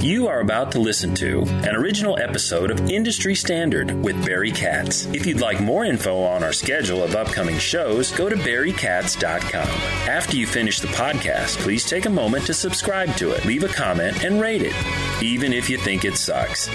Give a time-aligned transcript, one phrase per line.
[0.00, 5.06] You are about to listen to an original episode of Industry Standard with Barry Katz.
[5.06, 9.68] If you'd like more info on our schedule of upcoming shows, go to barrykatz.com.
[10.08, 13.68] After you finish the podcast, please take a moment to subscribe to it, leave a
[13.68, 14.74] comment, and rate it,
[15.20, 16.68] even if you think it sucks.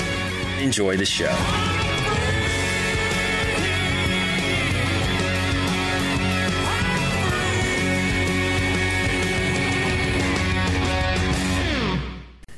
[0.60, 1.34] Enjoy the show.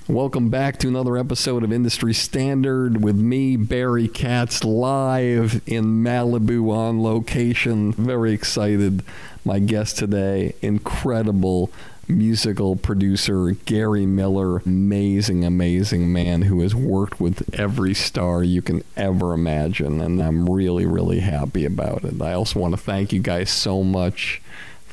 [0.07, 6.69] Welcome back to another episode of Industry Standard with me, Barry Katz, live in Malibu
[6.69, 7.91] on location.
[7.91, 9.01] Very excited.
[9.43, 11.71] My guest today, incredible
[12.07, 18.83] musical producer Gary Miller, amazing, amazing man who has worked with every star you can
[18.95, 22.21] ever imagine, and I'm really, really happy about it.
[22.21, 24.39] I also want to thank you guys so much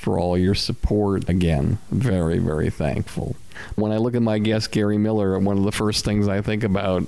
[0.03, 1.29] for all your support.
[1.29, 3.37] Again, very, very thankful.
[3.77, 6.65] When I look at my guest, Gary Miller, one of the first things I think
[6.65, 7.07] about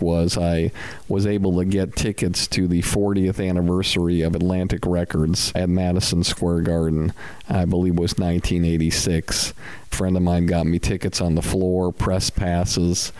[0.00, 0.72] was I
[1.06, 6.62] was able to get tickets to the 40th anniversary of Atlantic Records at Madison Square
[6.62, 7.12] Garden.
[7.48, 9.52] I believe was 1986.
[9.92, 13.12] A friend of mine got me tickets on the floor, press passes,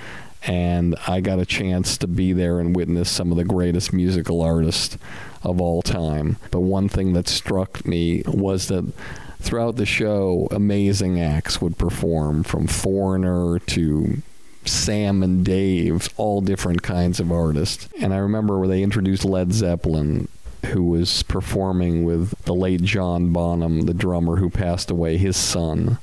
[0.45, 4.41] and I got a chance to be there and witness some of the greatest musical
[4.41, 4.99] artists
[5.43, 6.37] of all time.
[6.51, 8.93] But one thing that struck me was that
[9.41, 14.23] throughout the show, amazing acts would perform from Foreigner to
[14.65, 17.89] Sam and Dave, all different kinds of artists.
[18.01, 20.29] And I remember where they introduced Led Zeppelin,
[20.67, 25.99] who was performing with the late John Bonham, the drummer who passed away, his son.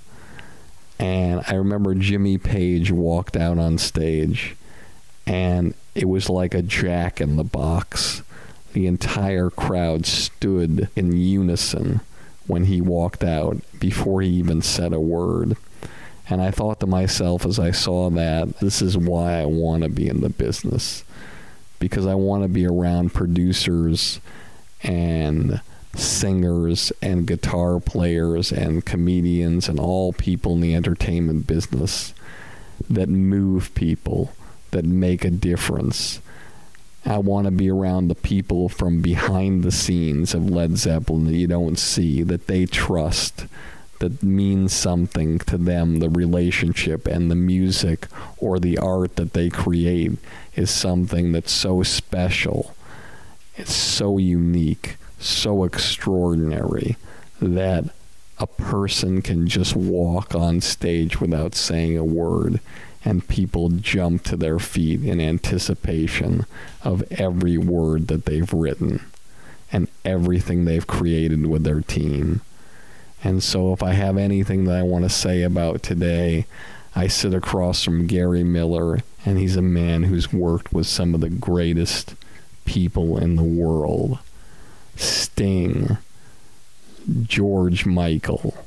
[0.99, 4.55] And I remember Jimmy Page walked out on stage,
[5.25, 8.21] and it was like a jack in the box.
[8.73, 12.01] The entire crowd stood in unison
[12.47, 15.55] when he walked out before he even said a word.
[16.29, 19.89] And I thought to myself as I saw that, this is why I want to
[19.89, 21.03] be in the business.
[21.79, 24.19] Because I want to be around producers
[24.83, 25.61] and
[25.95, 32.13] singers and guitar players and comedians and all people in the entertainment business
[32.89, 34.33] that move people,
[34.71, 36.21] that make a difference.
[37.05, 41.35] I want to be around the people from behind the scenes of Led Zeppelin that
[41.35, 43.45] you don't see, that they trust,
[43.99, 48.07] that means something to them, the relationship and the music
[48.37, 50.13] or the art that they create
[50.55, 52.75] is something that's so special.
[53.55, 56.97] It's so unique, so extraordinary
[57.41, 57.85] that
[58.37, 62.59] a person can just walk on stage without saying a word
[63.03, 66.45] and people jump to their feet in anticipation
[66.83, 69.05] of every word that they've written
[69.71, 72.41] and everything they've created with their team.
[73.23, 76.45] And so, if I have anything that I want to say about today,
[76.95, 81.21] I sit across from Gary Miller, and he's a man who's worked with some of
[81.21, 82.15] the greatest
[82.65, 84.19] people in the world
[84.99, 85.97] Sting,
[87.23, 88.65] George Michael,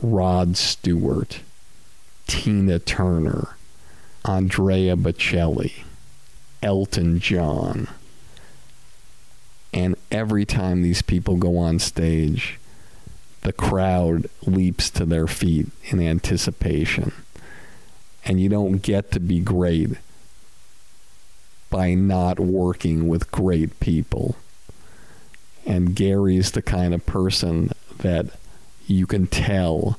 [0.00, 1.40] Rod Stewart
[2.26, 3.56] Tina Turner,
[4.24, 5.84] Andrea Bocelli,
[6.62, 7.88] Elton John.
[9.74, 12.58] And every time these people go on stage,
[13.42, 17.12] the crowd leaps to their feet in anticipation.
[18.24, 19.90] And you don't get to be great
[21.70, 24.36] by not working with great people.
[25.66, 28.26] And Gary's the kind of person that
[28.86, 29.98] you can tell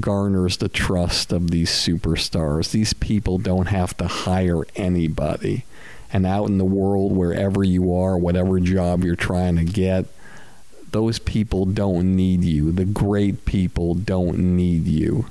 [0.00, 2.72] garners the trust of these superstars.
[2.72, 5.64] These people don't have to hire anybody.
[6.12, 10.06] And out in the world, wherever you are, whatever job you're trying to get,
[10.90, 12.72] those people don't need you.
[12.72, 15.26] The great people don't need you.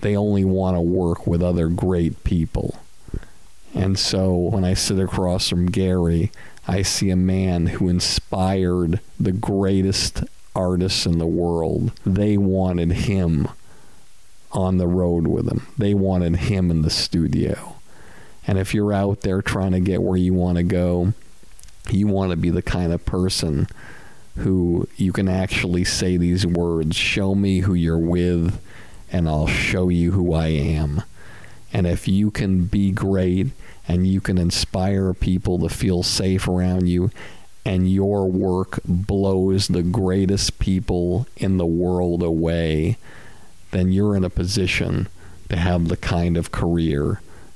[0.00, 2.78] They only want to work with other great people.
[3.74, 6.30] And so when I sit across from Gary,
[6.66, 10.24] I see a man who inspired the greatest
[10.54, 11.92] artists in the world.
[12.06, 13.48] They wanted him
[14.52, 17.76] on the road with them, they wanted him in the studio.
[18.46, 21.14] And if you're out there trying to get where you want to go,
[21.90, 23.66] you want to be the kind of person
[24.36, 28.60] who you can actually say these words Show me who you're with,
[29.10, 31.02] and I'll show you who I am.
[31.72, 33.48] And if you can be great
[33.86, 37.10] and you can inspire people to feel safe around you,
[37.64, 42.98] and your work blows the greatest people in the world away,
[43.70, 45.08] then you're in a position
[45.48, 47.20] to have the kind of career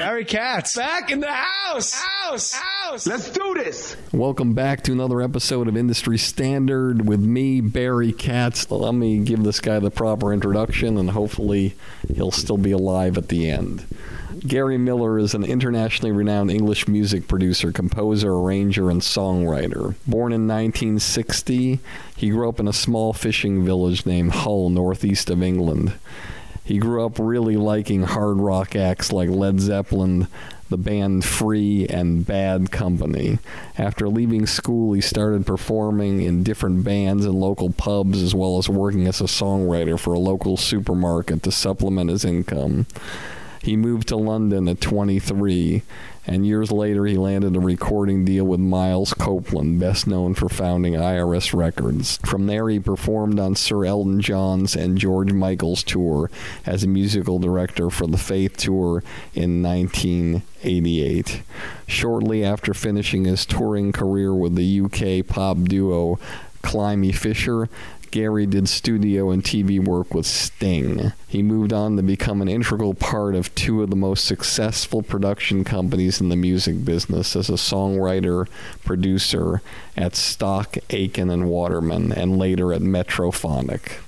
[0.00, 0.76] Barry Katz.
[0.76, 1.92] Back in the house.
[1.92, 2.54] House.
[2.54, 3.06] House.
[3.06, 3.98] Let's do this.
[4.12, 8.70] Welcome back to another episode of Industry Standard with me, Barry Katz.
[8.70, 11.74] Let me give this guy the proper introduction and hopefully
[12.14, 13.84] he'll still be alive at the end.
[14.38, 19.94] Gary Miller is an internationally renowned English music producer, composer, arranger, and songwriter.
[20.06, 21.78] Born in 1960,
[22.16, 25.92] he grew up in a small fishing village named Hull, northeast of England.
[26.70, 30.28] He grew up really liking hard rock acts like Led Zeppelin,
[30.68, 33.40] the band Free, and Bad Company.
[33.76, 38.68] After leaving school, he started performing in different bands and local pubs, as well as
[38.68, 42.86] working as a songwriter for a local supermarket to supplement his income.
[43.60, 45.82] He moved to London at 23,
[46.26, 50.94] and years later he landed a recording deal with Miles Copeland, best known for founding
[50.94, 52.18] IRS Records.
[52.18, 56.30] From there, he performed on Sir Elton John's and George Michael's tour
[56.66, 59.02] as a musical director for the Faith Tour
[59.34, 61.42] in 1988.
[61.86, 66.18] Shortly after finishing his touring career with the UK pop duo
[66.62, 67.68] Climie Fisher,
[68.10, 71.12] Gary did studio and TV work with Sting.
[71.28, 75.64] He moved on to become an integral part of two of the most successful production
[75.64, 78.48] companies in the music business as a songwriter,
[78.84, 79.62] producer
[79.96, 84.00] at Stock, Aiken and Waterman, and later at Metrophonic.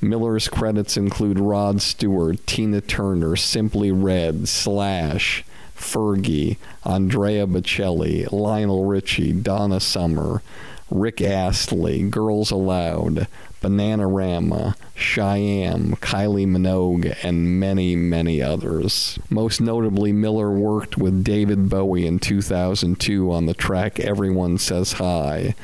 [0.00, 5.44] Miller's credits include Rod Stewart, Tina Turner, Simply Red, Slash,
[5.76, 10.42] Fergie, Andrea Bocelli, Lionel Richie, Donna Summer,
[10.90, 13.26] Rick Astley, Girls Aloud,
[13.62, 19.18] Bananarama, Cheyenne, Kylie Minogue, and many, many others.
[19.28, 25.54] Most notably, Miller worked with David Bowie in 2002 on the track Everyone Says Hi.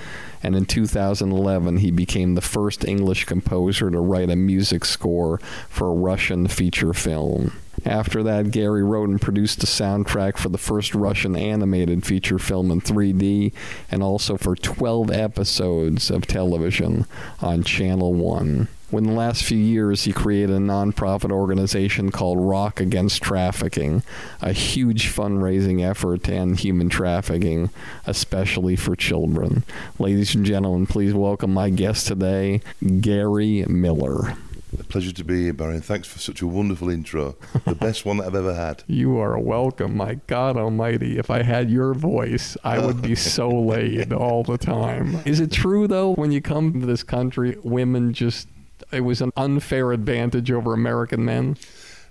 [0.45, 5.39] And in 2011, he became the first English composer to write a music score
[5.71, 7.53] for a Russian feature film.
[7.87, 12.71] After that, Gary wrote and produced the soundtrack for the first Russian animated feature film
[12.71, 13.53] in 3D
[13.91, 17.07] and also for 12 episodes of television
[17.41, 18.69] on Channel 1.
[18.95, 24.05] Within the last few years, he created a nonprofit organization called Rock Against Trafficking,
[24.41, 27.71] a huge fundraising effort to end human trafficking,
[28.07, 29.65] especially for children.
[29.99, 32.61] Ladies and gentlemen, please welcome my guest today,
[33.01, 34.37] Gary Miller.
[34.79, 37.35] A pleasure to be here, Barry, and thanks for such a wonderful intro.
[37.65, 38.85] The best one that I've ever had.
[38.87, 39.97] You are welcome.
[39.97, 44.59] My God Almighty, if I had your voice, I would be so laid all the
[44.59, 45.21] time.
[45.25, 48.49] Is it true, though, when you come to this country, women just,
[48.95, 51.57] it was an unfair advantage over American men?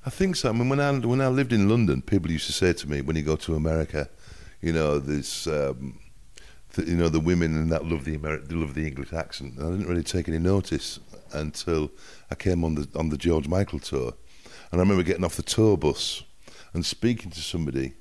[0.05, 0.49] I think so.
[0.49, 3.01] I mean, when I when I lived in London, people used to say to me,
[3.01, 4.09] "When you go to America,
[4.61, 5.99] you know, there's, um,
[6.73, 9.57] th- you know, the women and that love the Ameri- they love the English accent."
[9.57, 10.99] And I didn't really take any notice
[11.31, 11.89] until
[12.29, 14.13] I came on the on the George Michael tour,
[14.71, 16.23] and I remember getting off the tour bus
[16.73, 17.93] and speaking to somebody,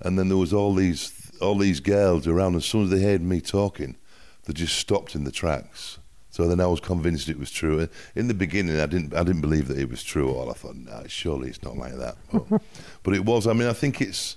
[0.00, 2.56] and then there was all these all these girls around.
[2.56, 3.96] As soon as they heard me talking,
[4.44, 5.98] they just stopped in the tracks.
[6.36, 7.88] So then I was convinced it was true.
[8.14, 10.30] In the beginning, I didn't I didn't believe that it was true.
[10.30, 12.16] All I thought, nah, surely it's not like that.
[12.30, 12.60] But,
[13.02, 13.46] but it was.
[13.46, 14.36] I mean, I think it's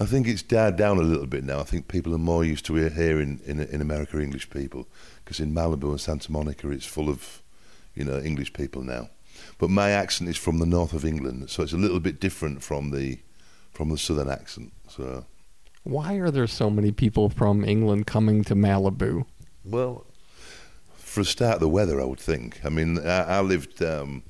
[0.00, 1.60] I think it's died down a little bit now.
[1.60, 4.88] I think people are more used to he- hearing in in America English people
[5.22, 7.42] because in Malibu and Santa Monica it's full of
[7.94, 9.10] you know English people now.
[9.58, 12.62] But my accent is from the north of England, so it's a little bit different
[12.62, 13.18] from the
[13.72, 14.72] from the southern accent.
[14.88, 15.26] So
[15.84, 19.26] Why are there so many people from England coming to Malibu?
[19.62, 20.05] well,
[21.16, 22.60] for a start, the weather I would think.
[22.62, 23.82] I mean, I, I lived.
[23.82, 24.22] Um,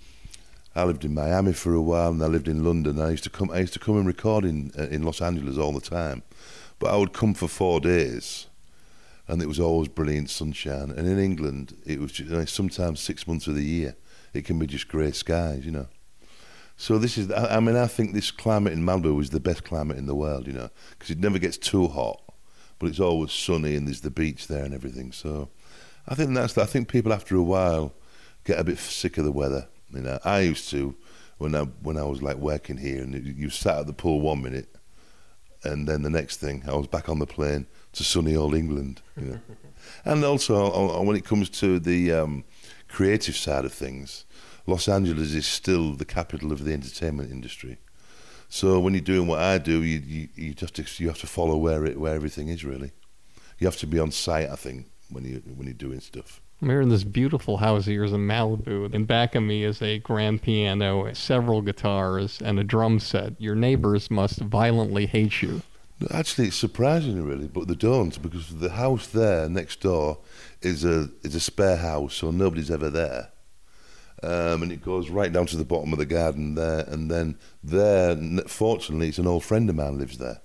[0.77, 3.01] I lived in Miami for a while, and I lived in London.
[3.01, 3.51] I used to come.
[3.51, 6.23] I used to come and record in uh, in Los Angeles all the time,
[6.79, 8.47] but I would come for four days,
[9.27, 10.93] and it was always brilliant sunshine.
[10.93, 13.97] And in England, it was just, you know, sometimes six months of the year.
[14.33, 15.89] It can be just grey skies, you know.
[16.77, 17.33] So this is.
[17.33, 20.15] I, I mean, I think this climate in Malibu is the best climate in the
[20.15, 22.23] world, you know, because it never gets too hot,
[22.79, 25.11] but it's always sunny, and there's the beach there and everything.
[25.11, 25.49] So,
[26.09, 26.57] I think that's.
[26.57, 27.95] I think people after a while
[28.45, 29.69] get a bit sick of the weather.
[29.93, 30.95] You know, I used to
[31.39, 34.43] when I when I was like working here, and you sat at the pool one
[34.43, 34.75] minute,
[35.65, 39.03] and then the next thing I was back on the plane to sunny old England.
[39.17, 39.41] You know,
[40.05, 42.45] and also uh, when it comes to the um,
[42.89, 44.25] creative side of things,
[44.67, 47.79] Los Angeles is still the capital of the entertainment industry.
[48.49, 51.57] So when you're doing what I do, you you, you just you have to follow
[51.57, 52.93] where it where everything is really.
[53.59, 56.41] You have to be on site, I think, when you when you're doing stuff.
[56.63, 59.83] I'm here in this beautiful house of yours in Malibu, and back of me is
[59.83, 63.39] a grand piano, several guitars, and a drum set.
[63.39, 65.61] Your neighbors must violently hate you.
[66.11, 70.19] Actually, it's surprising, really, but they don't because the house there next door
[70.63, 73.31] is a is a spare house, so nobody's ever there,
[74.23, 77.39] um, and it goes right down to the bottom of the garden there, and then
[77.63, 78.15] there,
[78.47, 80.41] fortunately, it's an old friend of mine lives there,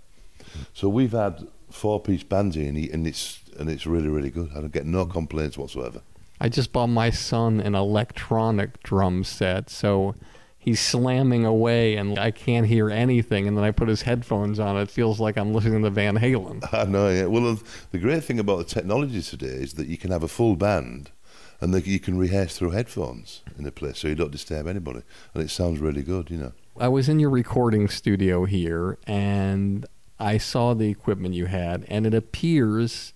[0.74, 4.30] so we've had four piece bands here, and, he, and it's and it's really really
[4.30, 4.52] good.
[4.52, 6.02] I don't get no complaints whatsoever.
[6.40, 10.16] I just bought my son an electronic drum set, so
[10.58, 13.48] he's slamming away and I can't hear anything.
[13.48, 14.78] And then I put his headphones on.
[14.78, 16.68] It feels like I'm listening to Van Halen.
[16.74, 17.10] I know.
[17.10, 17.26] Yeah.
[17.26, 17.60] Well,
[17.92, 21.12] the great thing about the technology today is that you can have a full band,
[21.60, 25.02] and that you can rehearse through headphones in a place, so you don't disturb anybody,
[25.34, 26.32] and it sounds really good.
[26.32, 26.52] You know.
[26.80, 29.86] I was in your recording studio here and
[30.20, 33.14] I saw the equipment you had, and it appears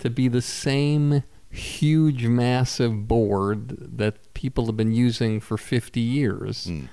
[0.00, 6.66] to be the same huge, massive board that people have been using for 50 years.
[6.66, 6.84] Hmm.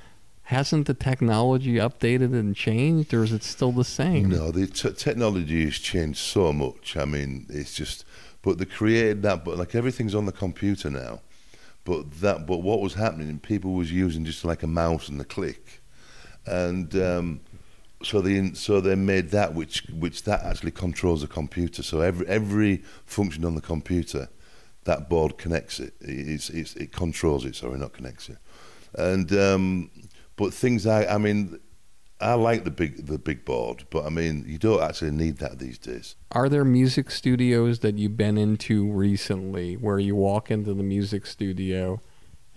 [0.44, 4.30] Hasn't the technology updated and changed, or is it still the same?
[4.30, 6.96] No, the t- technology has changed so much.
[6.96, 8.06] I mean, it's just,
[8.42, 11.20] but they created that, but like everything's on the computer now.
[11.84, 13.40] But that, but what was happening?
[13.40, 15.82] People was using just like a mouse and a click,
[16.46, 17.42] and um,
[18.04, 21.84] so they so they made that which which that actually controls the computer.
[21.84, 24.30] So every every function on the computer,
[24.84, 25.94] that board connects it.
[26.02, 27.56] It's, it's, it controls it.
[27.56, 28.38] Sorry, not connects it.
[28.94, 29.92] And um,
[30.36, 31.60] but things I I mean.
[32.20, 35.60] I like the big the big board, but I mean you don't actually need that
[35.60, 36.16] these days.
[36.32, 41.28] Are there music studios that you've been into recently where you walk into the music
[41.28, 42.02] studio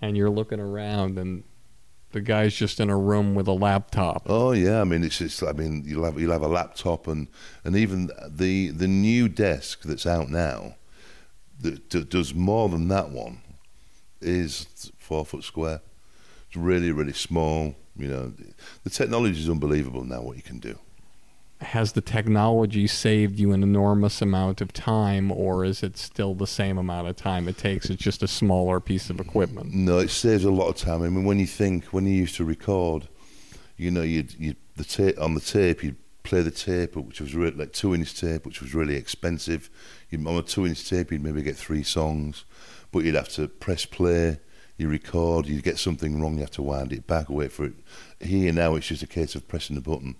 [0.01, 1.43] and you're looking around and
[2.11, 4.23] the guy's just in a room with a laptop?
[4.27, 7.27] Oh yeah, I mean it's it's I mean you'll have you'll have a laptop and
[7.63, 10.75] and even the the new desk that's out now
[11.61, 13.41] that does more than that one
[14.19, 15.81] is four foot square.
[16.47, 17.75] It's really really small.
[17.95, 18.33] You know,
[18.83, 20.21] the technology is unbelievable now.
[20.21, 20.77] What you can do.
[21.61, 26.47] Has the technology saved you an enormous amount of time, or is it still the
[26.47, 27.89] same amount of time it takes?
[27.89, 29.71] It's just a smaller piece of equipment.
[29.71, 31.03] No, it saves a lot of time.
[31.03, 33.07] I mean, when you think when you used to record,
[33.77, 37.35] you know, you'd you the tape on the tape, you'd play the tape, which was
[37.35, 39.69] really, like two inch tape, which was really expensive.
[40.09, 42.43] You'd, on a two inch tape, you'd maybe get three songs,
[42.91, 44.39] but you'd have to press play.
[44.77, 47.73] You record, you get something wrong, you have to wind it back, wait for it.
[48.19, 50.15] Here now, it's just a case of pressing the button.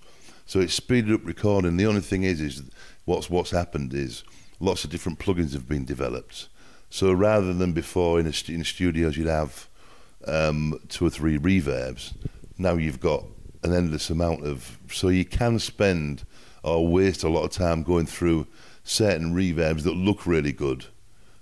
[0.46, 1.78] So it's speeded up recording.
[1.78, 2.64] The only thing is, is
[3.06, 4.24] what's what's happened is
[4.60, 6.48] lots of different plugins have been developed.
[6.90, 9.68] So rather than before in, a stu- in studios you'd have
[10.28, 12.14] um, two or three reverbs,
[12.58, 13.24] now you've got
[13.64, 14.78] an endless amount of.
[14.92, 16.24] So you can spend
[16.64, 18.48] or waste a lot of time going through
[18.84, 20.86] certain reverbs that look really good,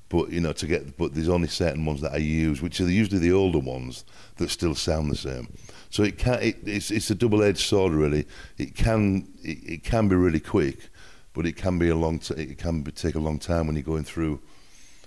[0.08, 0.98] but you know to get.
[0.98, 4.06] But there's only certain ones that I use, which are usually the older ones
[4.38, 5.48] that still sound the same.
[5.90, 6.42] So it can.
[6.42, 8.28] It, it's it's a double-edged sword, really.
[8.58, 10.90] It can it, it can be really quick,
[11.34, 12.20] but it can be a long.
[12.20, 14.40] T- it can be, take a long time when you're going through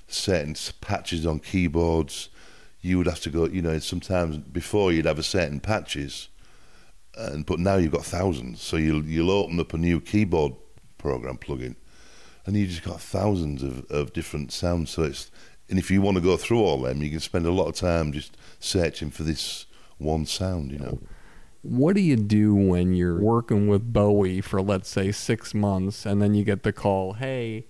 [0.09, 2.29] certain patches on keyboards.
[2.81, 3.47] You would have to go.
[3.47, 6.29] You know, sometimes before you'd have a certain patches,
[7.17, 8.61] and but now you've got thousands.
[8.61, 10.55] So you'll you'll open up a new keyboard
[10.99, 11.77] program plugin,
[12.45, 14.91] and you just got thousands of, of different sounds.
[14.91, 15.31] So it's
[15.69, 17.77] and if you want to go through all them, you can spend a lot of
[17.77, 19.67] time just searching for this
[20.03, 20.73] one sound.
[20.73, 20.99] You know.
[21.63, 26.21] what do you do when you're working with Bowie for let's say 6 months and
[26.21, 27.67] then you get the call, "Hey,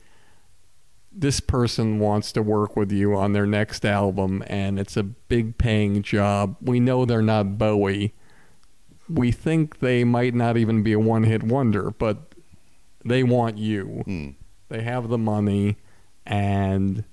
[1.15, 5.59] this person wants to work with you on their next album and it's a big
[5.59, 6.57] paying job.
[6.61, 8.15] We know they're not Bowie.
[9.09, 12.35] We think they might not even be a one hit wonder, but
[13.05, 14.05] they want you.
[14.07, 14.35] Mm.
[14.71, 15.77] They have the money
[16.25, 17.05] and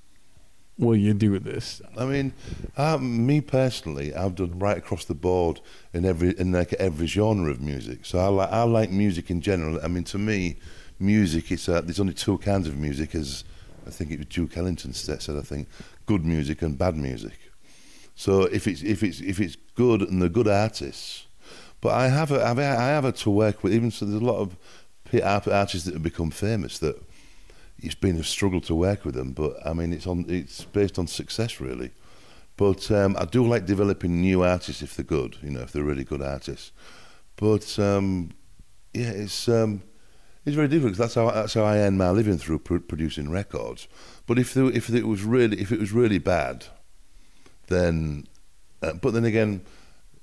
[0.80, 1.82] will you do with this?
[1.98, 2.34] I mean,
[2.78, 5.60] um, me personally, I've done right across the board
[5.94, 8.06] in every in like every genre of music.
[8.06, 9.80] So I like I like music in general.
[9.84, 10.58] I mean, to me,
[11.00, 13.44] music it's uh, there's only two kinds of music, as
[13.86, 15.22] I think it was Duke Ellington said.
[15.38, 15.68] I think
[16.06, 17.38] good music and bad music.
[18.16, 21.28] So if it's if it's if it's good and they're good artists,
[21.82, 24.06] but I have a, I've, I have had to work with even so.
[24.06, 24.58] There's a lot of
[25.24, 27.02] artists that have become famous that
[27.82, 29.32] it's been a struggle to work with them.
[29.32, 31.92] But I mean, it's on it's based on success really.
[32.58, 35.84] But um, I do like developing new artists if they're good, you know, if they're
[35.84, 36.74] really good artists.
[37.38, 38.32] But um,
[38.94, 39.82] yeah, it's um,
[40.46, 40.98] it's very difficult.
[40.98, 43.88] that's how that's how I earn my living through pr- producing records.
[44.26, 46.66] But if if it was really if it was really bad,
[47.68, 48.28] then
[48.82, 49.62] uh, but then again,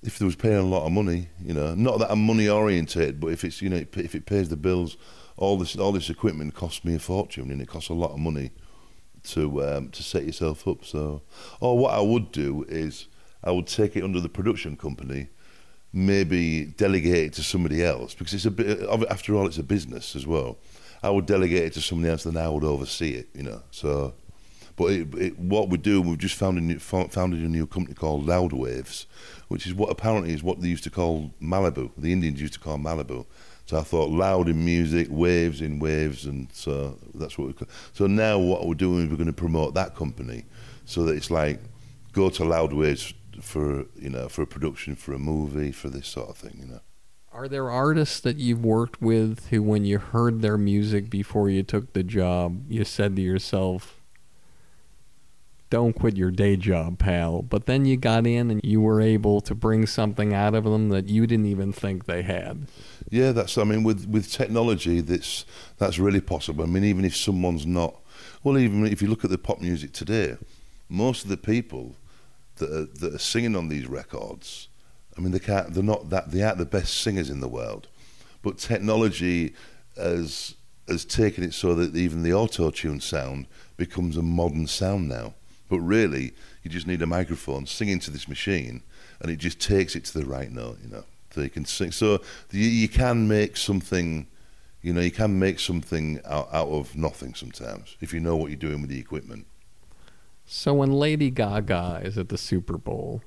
[0.02, 3.20] if there was paying a lot of money, you know, not that I'm money orientated,
[3.20, 4.96] but if it's you know if it pays the bills,
[5.36, 8.18] all this all this equipment costs me a fortune and it costs a lot of
[8.18, 8.50] money
[9.24, 10.84] to um, to set yourself up.
[10.84, 11.22] So,
[11.60, 13.08] or what I would do is
[13.44, 15.28] I would take it under the production company,
[15.92, 18.82] maybe delegate it to somebody else because it's a bit.
[19.10, 20.58] After all, it's a business as well.
[21.02, 23.28] I would delegate it to somebody else, then I would oversee it.
[23.34, 24.14] You know, so.
[24.76, 27.94] But it, it, what we do, we've just found a new, founded a new company
[27.94, 29.06] called Loud Waves,
[29.48, 31.92] which is what apparently is what they used to call Malibu.
[31.96, 33.24] The Indians used to call Malibu.
[33.66, 37.66] So I thought loud in music, waves in waves, and so that's what we.
[37.92, 40.44] So now what we're doing is we're going to promote that company,
[40.84, 41.60] so that it's like
[42.12, 46.06] go to Loud Waves for you know for a production for a movie for this
[46.06, 46.80] sort of thing, you know.
[47.32, 51.62] Are there artists that you've worked with who, when you heard their music before you
[51.62, 53.95] took the job, you said to yourself,
[55.68, 57.42] don't quit your day job, pal?
[57.42, 60.90] But then you got in and you were able to bring something out of them
[60.90, 62.66] that you didn't even think they had.
[63.10, 63.58] Yeah, that's.
[63.58, 65.44] I mean, with with technology, that's
[65.78, 66.64] that's really possible.
[66.64, 67.96] I mean, even if someone's not,
[68.42, 70.36] well, even if you look at the pop music today,
[70.88, 71.96] most of the people
[72.56, 74.68] that are, that are singing on these records,
[75.16, 75.72] I mean, they can't.
[75.72, 76.30] They're not that.
[76.30, 77.88] They aren't the best singers in the world,
[78.42, 79.54] but technology
[79.96, 80.54] has
[80.88, 85.34] has taken it so that even the auto tune sound becomes a modern sound now.
[85.68, 88.82] But really, you just need a microphone, sing into this machine,
[89.20, 90.78] and it just takes it to the right note.
[90.82, 91.92] You know, so you can sing.
[91.92, 94.26] So you, you can make something.
[94.82, 98.50] You know, you can make something out, out of nothing sometimes if you know what
[98.50, 99.46] you're doing with the equipment.
[100.44, 103.22] So when Lady Gaga is at the Super Bowl,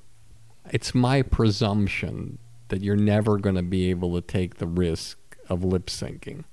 [0.70, 5.62] it's my presumption that you're never going to be able to take the risk of
[5.62, 6.44] lip syncing.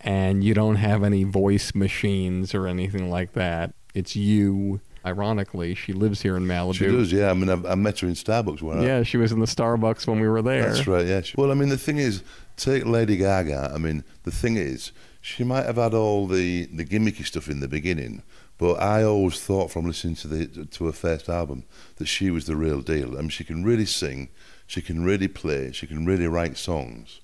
[0.00, 3.72] And you don't have any voice machines or anything like that.
[3.94, 4.80] It's you.
[5.04, 6.74] Ironically, she lives here in Malibu.
[6.74, 7.30] She does, yeah.
[7.30, 8.62] I mean, I, I met her in Starbucks.
[8.62, 10.72] I, Yeah, she was in the Starbucks when we were there.
[10.72, 11.22] That's right, yeah.
[11.36, 12.22] Well, I mean, the thing is,
[12.56, 13.72] take Lady Gaga.
[13.74, 17.60] I mean, the thing is, she might have had all the, the gimmicky stuff in
[17.60, 18.22] the beginning,
[18.58, 21.64] but I always thought from listening to the to her first album
[21.96, 23.16] that she was the real deal.
[23.16, 24.28] I mean, she can really sing,
[24.66, 27.20] she can really play, she can really write songs,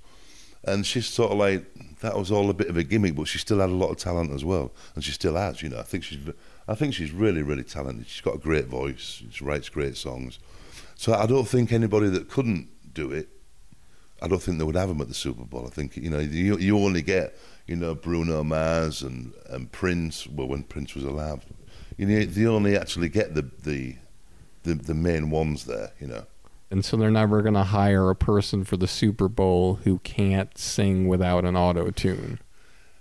[0.64, 1.66] and she's sort of like
[2.00, 3.96] that was all a bit of a gimmick, but she still had a lot of
[3.98, 5.62] talent as well, and she still has.
[5.62, 6.18] You know, I think she's
[6.68, 8.06] I think she's really really talented.
[8.08, 9.22] She's got a great voice.
[9.30, 10.38] She writes great songs.
[10.96, 13.28] So I don't think anybody that couldn't do it,
[14.22, 15.66] I don't think they would have him at the Super Bowl.
[15.66, 20.26] I think you know you you only get you know Bruno Mars and, and Prince.
[20.26, 21.44] Well, when Prince was alive,
[21.96, 23.96] you know they only actually get the the
[24.62, 25.92] the, the main ones there.
[26.00, 26.26] You know.
[26.70, 30.58] And so they're never going to hire a person for the Super Bowl who can't
[30.58, 32.40] sing without an auto tune.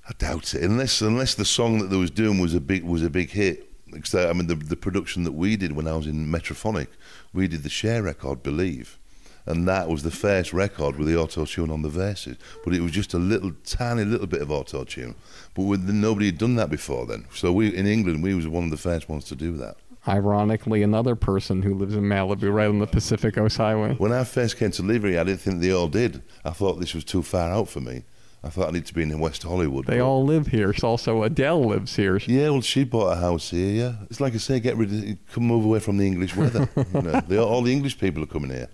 [0.07, 3.03] I doubt it, unless unless the song that they was doing was a big was
[3.03, 3.71] a big hit.
[4.13, 6.87] I mean, the the production that we did when I was in Metrophonic,
[7.33, 8.99] we did the Cher record, Believe,
[9.47, 12.37] and that was the first record with the auto tune on the verses.
[12.63, 15.15] But it was just a little tiny little bit of auto tune.
[15.55, 17.25] But with, nobody had done that before then.
[17.33, 19.77] So we in England, we was one of the first ones to do that.
[20.07, 23.95] Ironically, another person who lives in Malibu, right on the Pacific Coast Highway.
[23.95, 26.21] When I first came to Livery, I didn't think they all did.
[26.43, 28.03] I thought this was too far out for me.
[28.45, 29.87] I thought I need to be in West Hollywood.
[29.87, 30.69] They but- all live here.
[30.69, 32.17] It's Also, Adele lives here.
[32.27, 33.71] Yeah, well, she bought a house here.
[33.71, 36.69] Yeah, it's like I say, get rid of, come move away from the English weather.
[36.93, 38.69] you know, they, all the English people are coming here.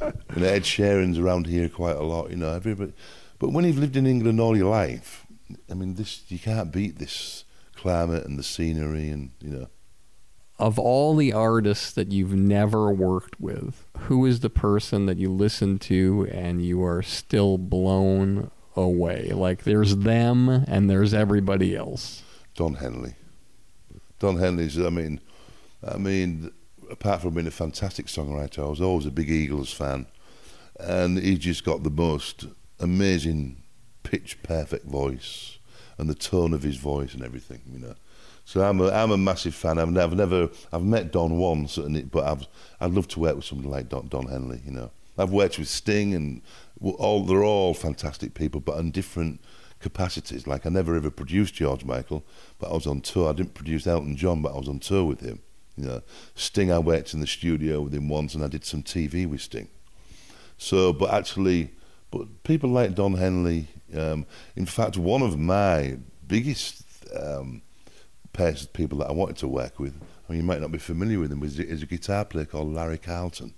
[0.00, 2.30] You know, Ed Sheeran's around here quite a lot.
[2.30, 2.92] You know, everybody.
[3.40, 5.26] But when you've lived in England all your life,
[5.68, 9.66] I mean, this you can't beat this climate and the scenery, and you know.
[10.58, 15.30] of all the artists that you've never worked with, who is the person that you
[15.32, 19.30] listen to and you are still blown away?
[19.30, 22.22] Like there's them and there's everybody else.
[22.54, 23.14] Don Henley.
[24.18, 24.78] Don Henley's.
[24.78, 25.20] I mean,
[25.86, 26.52] I mean,
[26.90, 30.06] apart from being a fantastic songwriter, I was always a big Eagles fan,
[30.80, 32.46] and he just got the most
[32.80, 33.62] amazing
[34.02, 35.58] pitch perfect voice
[35.98, 37.60] and the tone of his voice and everything.
[37.70, 37.94] You know.
[38.44, 39.78] So I'm a, I'm a massive fan.
[39.78, 42.46] I've never, never I've met Don once, and it, but I've
[42.80, 44.62] I'd love to work with somebody like Don, Don Henley.
[44.64, 46.42] You know, I've worked with Sting, and
[46.80, 49.40] all they're all fantastic people, but on different
[49.80, 50.46] capacities.
[50.46, 52.24] Like I never ever produced George Michael,
[52.58, 53.30] but I was on tour.
[53.30, 55.40] I didn't produce Elton John, but I was on tour with him.
[55.76, 56.02] You know,
[56.34, 59.42] Sting, I worked in the studio with him once, and I did some TV with
[59.42, 59.68] Sting.
[60.58, 61.72] So, but actually,
[62.10, 63.68] but people like Don Henley.
[63.94, 64.26] Um,
[64.56, 66.82] in fact, one of my biggest
[67.14, 67.62] um,
[68.32, 69.94] pairs of people that I wanted to work with,
[70.28, 72.72] I mean, you might not be familiar with him, is, is a guitar player called
[72.72, 73.54] Larry Carlton.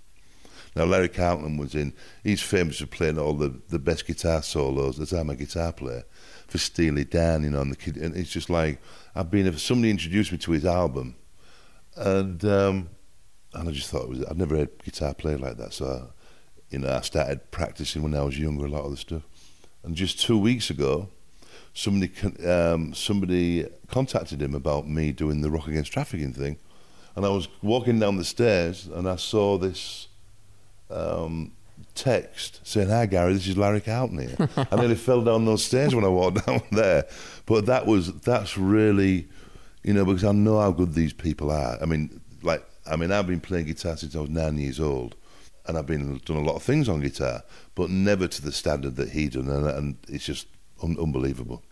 [0.78, 5.00] Now, Larry Carlton was in, he's famous for playing all the, the best guitar solos
[5.00, 6.04] as I'm a guitar player
[6.46, 8.80] for Steely Dan, you know, and the kid, and it's just like,
[9.12, 11.16] I've been, if somebody introduced me to his album,
[11.96, 12.90] and um,
[13.54, 16.24] and I just thought it was, I'd never heard guitar played like that, so, I,
[16.70, 19.22] you know, I started practicing when I was younger, a lot of the stuff.
[19.82, 21.08] And just two weeks ago,
[21.74, 22.12] somebody
[22.46, 26.56] um, somebody contacted him about me doing the rock against trafficking thing,
[27.16, 30.07] and I was walking down the stairs and I saw this
[30.90, 31.52] um,
[31.94, 35.94] text saying, "Hi Gary, this is Larry Carlton here." I nearly fell down those stairs
[35.94, 37.06] when I walked down there,
[37.46, 39.28] but that was that's really,
[39.82, 41.78] you know, because I know how good these people are.
[41.80, 45.16] I mean, like I mean, I've been playing guitar since I was nine years old.
[45.66, 47.42] And I've been done a lot of things on guitar,
[47.74, 50.46] but never to the standard that he done, and, and it's just
[50.82, 51.62] un- unbelievable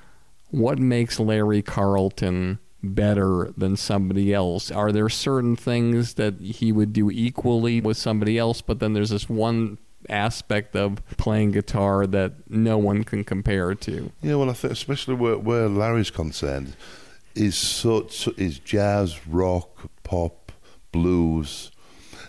[0.51, 2.59] what makes Larry Carlton
[2.95, 4.71] better than somebody else?
[4.71, 9.11] Are there certain things that he would do equally with somebody else, but then there's
[9.11, 14.13] this one aspect of playing guitar that no one can compare to?
[14.23, 16.77] Yeah, well, I think especially where, where Larry's concerned
[17.35, 20.53] is such is jazz, rock, pop,
[20.93, 21.71] blues.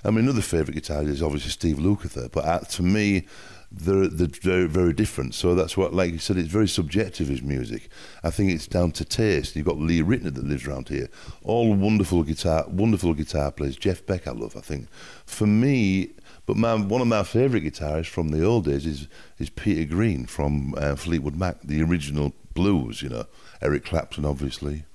[0.03, 3.25] I mean, another favourite guitarist is obviously Steve Lukather, but uh, to me,
[3.71, 5.35] they're, they're very, different.
[5.35, 7.89] So that's what, like you said, it's very subjective, his music.
[8.23, 9.55] I think it's down to taste.
[9.55, 11.09] You've got Lee Ritenour that lives around here.
[11.43, 13.75] All wonderful guitar, wonderful guitar players.
[13.75, 14.89] Jeff Beck, I love, I think.
[15.25, 16.11] For me,
[16.45, 20.25] but my, one of my favourite guitarists from the old days is, is Peter Green
[20.25, 23.25] from uh, Fleetwood Mac, the original blues, you know.
[23.61, 24.85] Eric Clapton, obviously.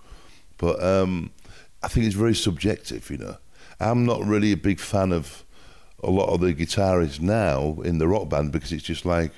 [0.56, 1.30] But um,
[1.82, 3.36] I think it's very subjective, you know.
[3.80, 5.41] I'm not really a big fan of
[6.02, 9.32] a lot of the guitarists now in the rock band because it's just like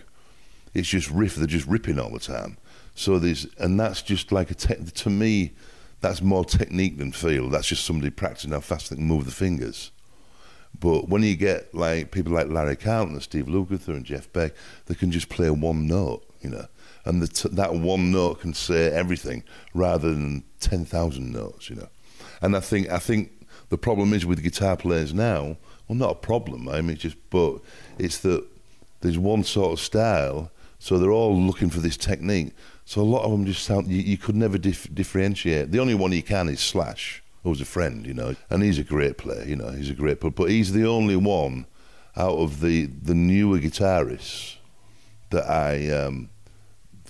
[0.72, 1.37] it's just riff.
[1.37, 2.57] They're just ripping all the time.
[2.94, 5.53] So there's and that's just like a te- to me
[6.00, 7.48] that's more technique than feel.
[7.48, 9.90] That's just somebody practicing how fast they can move the fingers.
[10.79, 14.53] But when you get like people like Larry Carlton and Steve Lukather and Jeff Beck,
[14.87, 16.66] they can just play one note, you know,
[17.05, 21.88] and t- that one note can say everything rather than ten thousand notes, you know.
[22.42, 23.31] And I think I think
[23.68, 25.57] the problem is with guitar players now
[25.88, 26.68] well, not a problem.
[26.68, 27.58] I mean, it's just, but
[27.98, 28.44] it's that
[29.00, 32.52] there's one sort of style, so they're all looking for this technique.
[32.84, 33.88] So a lot of them just sound.
[33.88, 35.70] You, you could never dif- differentiate.
[35.70, 38.84] The only one you can is Slash, who's a friend, you know, and he's a
[38.84, 39.44] great player.
[39.44, 41.66] You know, he's a great player, but he's the only one
[42.16, 44.56] out of the the newer guitarists
[45.30, 46.30] that I um,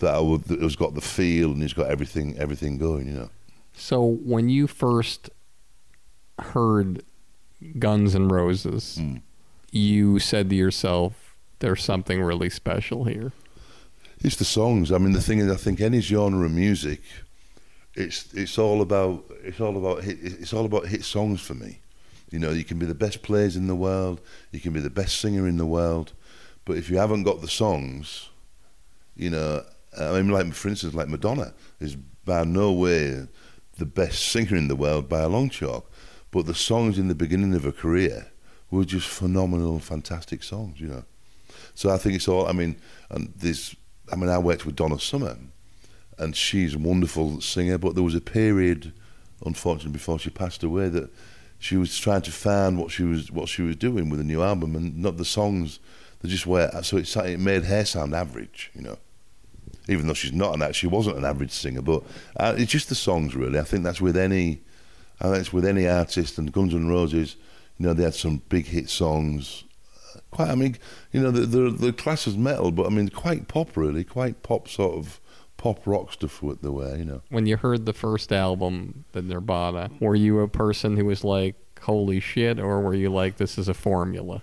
[0.00, 3.06] that I would, that has got the feel and he's got everything everything going.
[3.06, 3.30] You know.
[3.76, 5.30] So when you first
[6.38, 7.02] heard
[7.79, 9.20] Guns N' Roses, mm.
[9.70, 13.33] you said to yourself, "There's something really special here."
[14.20, 14.90] It's the songs.
[14.90, 17.03] I mean, the thing is, I think any genre of music,
[17.94, 21.81] it's it's all about it's all about hit, it's all about hit songs for me.
[22.31, 24.90] You know, you can be the best players in the world, you can be the
[24.90, 26.12] best singer in the world,
[26.64, 28.31] but if you haven't got the songs,
[29.16, 29.62] you know,
[29.98, 33.29] I mean, like for instance, like Madonna is by no way
[33.77, 35.90] the best singer in the world by a long chalk.
[36.35, 38.27] But the songs in the beginning of her career
[38.68, 41.05] were just phenomenal, fantastic songs, you know.
[41.77, 42.49] So I think it's all.
[42.49, 42.75] I mean,
[43.09, 43.77] and this.
[44.11, 45.37] I mean, I worked with Donna Summer,
[46.18, 47.79] and she's a wonderful singer.
[47.79, 48.92] But there was a period,
[49.47, 51.09] unfortunately, before she passed away, that
[51.61, 54.42] she was trying to find what she was what she was doing with a new
[54.42, 55.79] album, and not the songs.
[56.20, 58.99] They just were so it, it made her sound average, you know.
[59.87, 62.03] Even though she's not an she wasn't an average singer, but
[62.37, 63.61] uh, it's just the songs really.
[63.61, 64.62] I think that's with any
[65.20, 66.38] and that's with any artist.
[66.38, 67.37] And Guns N' Roses,
[67.79, 69.64] you know, they had some big hit songs.
[70.31, 70.77] Quite, I mean,
[71.12, 74.68] you know, the the, class is metal, but I mean, quite pop really, quite pop
[74.68, 75.20] sort of
[75.57, 77.22] pop rock stuff with the way, you know.
[77.31, 81.57] When you heard the first album, the Nirvana, were you a person who was like,
[81.83, 84.42] "Holy shit," or were you like, "This is a formula"?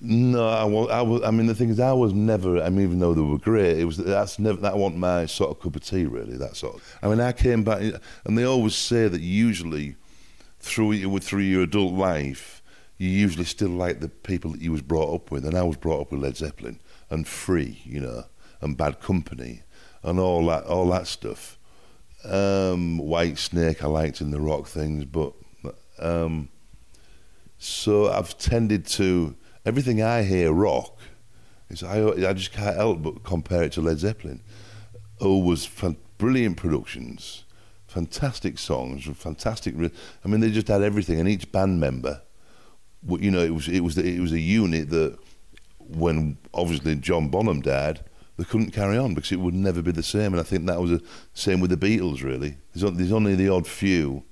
[0.00, 1.22] No, I was, I was.
[1.24, 2.62] I mean, the thing is, I was never.
[2.62, 5.50] I mean, even though they were great, it was that's never that wasn't my sort
[5.50, 6.36] of cup of tea, really.
[6.36, 6.76] That sort.
[6.76, 7.82] Of, I mean, I came back,
[8.24, 9.96] and they always say that usually,
[10.60, 12.62] through through your adult life,
[12.96, 15.76] you usually still like the people that you was brought up with, and I was
[15.76, 16.78] brought up with Led Zeppelin
[17.10, 18.24] and Free, you know,
[18.60, 19.62] and Bad Company,
[20.04, 21.58] and all that all that stuff.
[22.24, 25.32] Um, Whitesnake, I liked in the rock things, but
[25.98, 26.50] um,
[27.58, 29.34] so I've tended to
[29.68, 30.96] everything I hear rock,
[31.68, 34.40] is I, I just can't help but compare it to Led Zeppelin.
[35.20, 37.44] Oh, was fan, brilliant productions,
[37.86, 39.74] fantastic songs, fantastic.
[39.76, 42.22] I mean, they just had everything, and each band member,
[43.06, 45.18] you know, it was it was it was a unit that
[45.78, 48.00] when obviously John Bonham died,
[48.38, 50.32] they couldn't carry on because it would never be the same.
[50.32, 51.02] And I think that was the
[51.34, 52.22] same with the Beatles.
[52.22, 54.22] Really, there's, there's only the odd few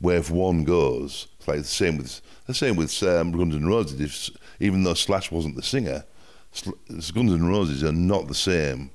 [0.00, 3.66] where if one goes, it's like the same with the same with um, Guns N'
[3.66, 4.00] Roses.
[4.00, 6.04] If, even though Slash wasn't the singer,
[6.62, 8.90] Guns N' Roses are not the same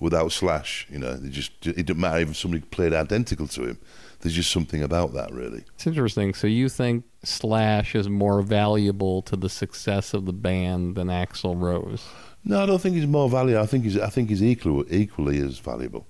[0.00, 0.86] without Slash.
[0.90, 3.78] You know, they just it didn't matter if somebody played identical to him.
[4.20, 5.64] There's just something about that, really.
[5.74, 6.34] It's interesting.
[6.34, 11.60] So you think Slash is more valuable to the success of the band than Axl
[11.60, 12.04] Rose?
[12.44, 13.62] No, I don't think he's more valuable.
[13.62, 16.06] I think he's I think he's equally equally as valuable.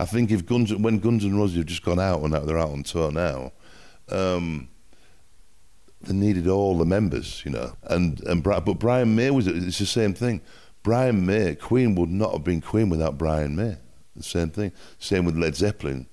[0.00, 2.70] I think if Guns when Guns N' Roses have just gone out and they're out
[2.70, 3.52] on tour now,
[4.10, 4.68] um,
[6.02, 7.76] they needed all the members, you know.
[7.84, 10.40] And and but Brian May was it's the same thing.
[10.82, 13.76] Brian May, Queen would not have been Queen without Brian May.
[14.16, 14.72] The same thing.
[14.98, 16.06] Same with Led Zeppelin,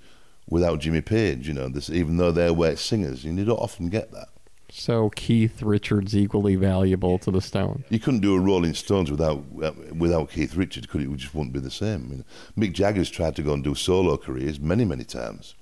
[0.49, 1.47] without Jimmy Page.
[1.47, 4.27] You know, this even though they were singers, you don't often get that.
[4.71, 7.85] So Keith Richards equally valuable to the Stones.
[7.89, 11.09] You couldn't do a Rolling Stones without without Keith Richards, could it?
[11.09, 12.05] It just wouldn't be the same.
[12.05, 12.25] I mean,
[12.57, 15.55] Mick Jagger's tried to go and do solo careers many, many times.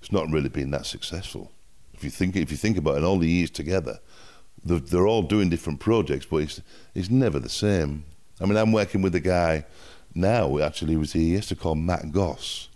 [0.00, 1.52] It's not really been that successful.
[1.96, 4.00] If you think if you think about it, in all the years together,
[4.62, 6.60] they're, they're all doing different projects, but it's
[6.94, 8.04] it's never the same.
[8.40, 9.64] I mean, I'm working with a guy
[10.14, 10.58] now.
[10.58, 12.68] Actually, was he used to call Matt Goss.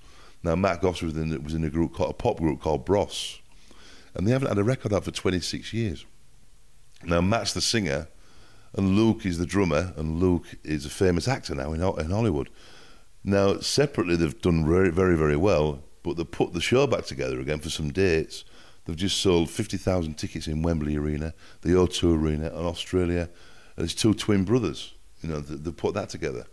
[0.42, 3.40] Now, Matt Goss was in was in a group called a pop group called Bros,
[4.14, 6.06] and they haven't had a record out for 26 years.
[7.04, 8.08] Now, Matt's the singer,
[8.74, 12.48] and Luke is the drummer, and Luke is a famous actor now in in Hollywood.
[13.22, 17.38] Now, separately, they've done very, very, very well, but they put the show back together
[17.38, 18.44] again for some dates
[18.90, 23.28] They've just sold 50,000 tickets in Wembley Arena, the O2 Arena, and Australia.
[23.76, 24.94] And it's two twin brothers.
[25.22, 26.44] You know, they, they put that together.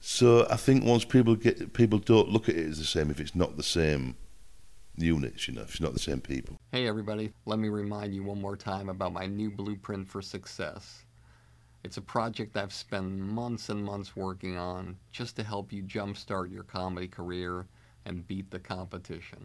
[0.00, 3.20] So I think once people get people don't look at it as the same if
[3.20, 4.16] it's not the same
[4.96, 6.56] units, you know, if it's not the same people.
[6.72, 11.04] Hey everybody, let me remind you one more time about my new blueprint for success.
[11.84, 16.50] It's a project I've spent months and months working on just to help you jumpstart
[16.50, 17.66] your comedy career
[18.06, 19.44] and beat the competition.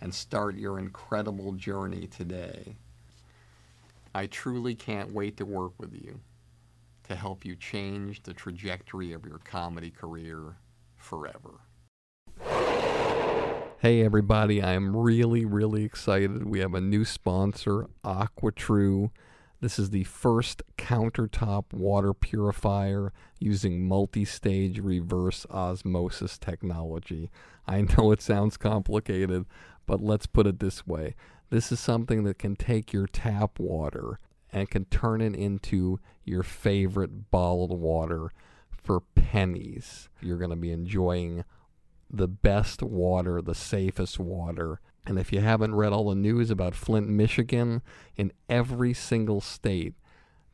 [0.00, 2.76] and start your incredible journey today.
[4.14, 6.20] I truly can't wait to work with you
[7.04, 10.56] to help you change the trajectory of your comedy career
[10.96, 11.60] forever.
[13.78, 16.46] Hey everybody, I am really, really excited.
[16.46, 19.10] We have a new sponsor, AquaTru.
[19.60, 27.30] This is the first countertop water purifier using multi stage reverse osmosis technology.
[27.66, 29.46] I know it sounds complicated,
[29.86, 31.14] but let's put it this way
[31.50, 34.18] this is something that can take your tap water
[34.52, 38.32] and can turn it into your favorite bottled water
[38.70, 40.08] for pennies.
[40.20, 41.44] You're going to be enjoying
[42.10, 44.80] the best water, the safest water.
[45.06, 47.82] And if you haven't read all the news about Flint, Michigan,
[48.16, 49.94] in every single state,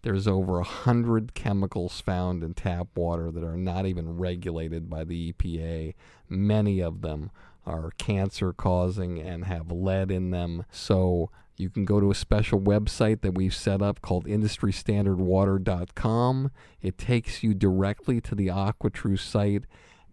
[0.02, 5.04] there's over a hundred chemicals found in tap water that are not even regulated by
[5.04, 5.94] the EPA.
[6.28, 7.30] Many of them
[7.64, 10.64] are cancer causing and have lead in them.
[10.70, 16.50] So You can go to a special website that we've set up called industrystandardwater.com.
[16.80, 19.62] It takes you directly to the AquaTru site.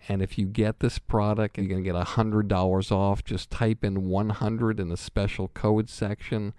[0.07, 3.23] And if you get this product, you're going to get $100 off.
[3.23, 6.53] Just type in 100 in the special code section.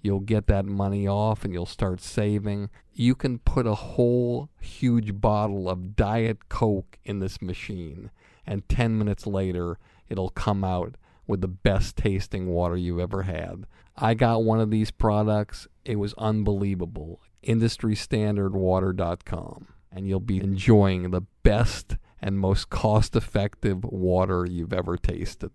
[0.00, 2.70] You'll get that money off and you'll start saving.
[2.92, 8.12] You can put a whole huge bottle of Diet Coke in this machine,
[8.46, 13.64] and 10 minutes later, it'll come out with the best tasting water you've ever had.
[13.96, 15.66] I got one of these products.
[15.84, 17.20] It was unbelievable.
[17.44, 19.68] IndustryStandardWater.com.
[19.90, 25.50] And you'll be enjoying the best and most cost effective water you've ever tasted.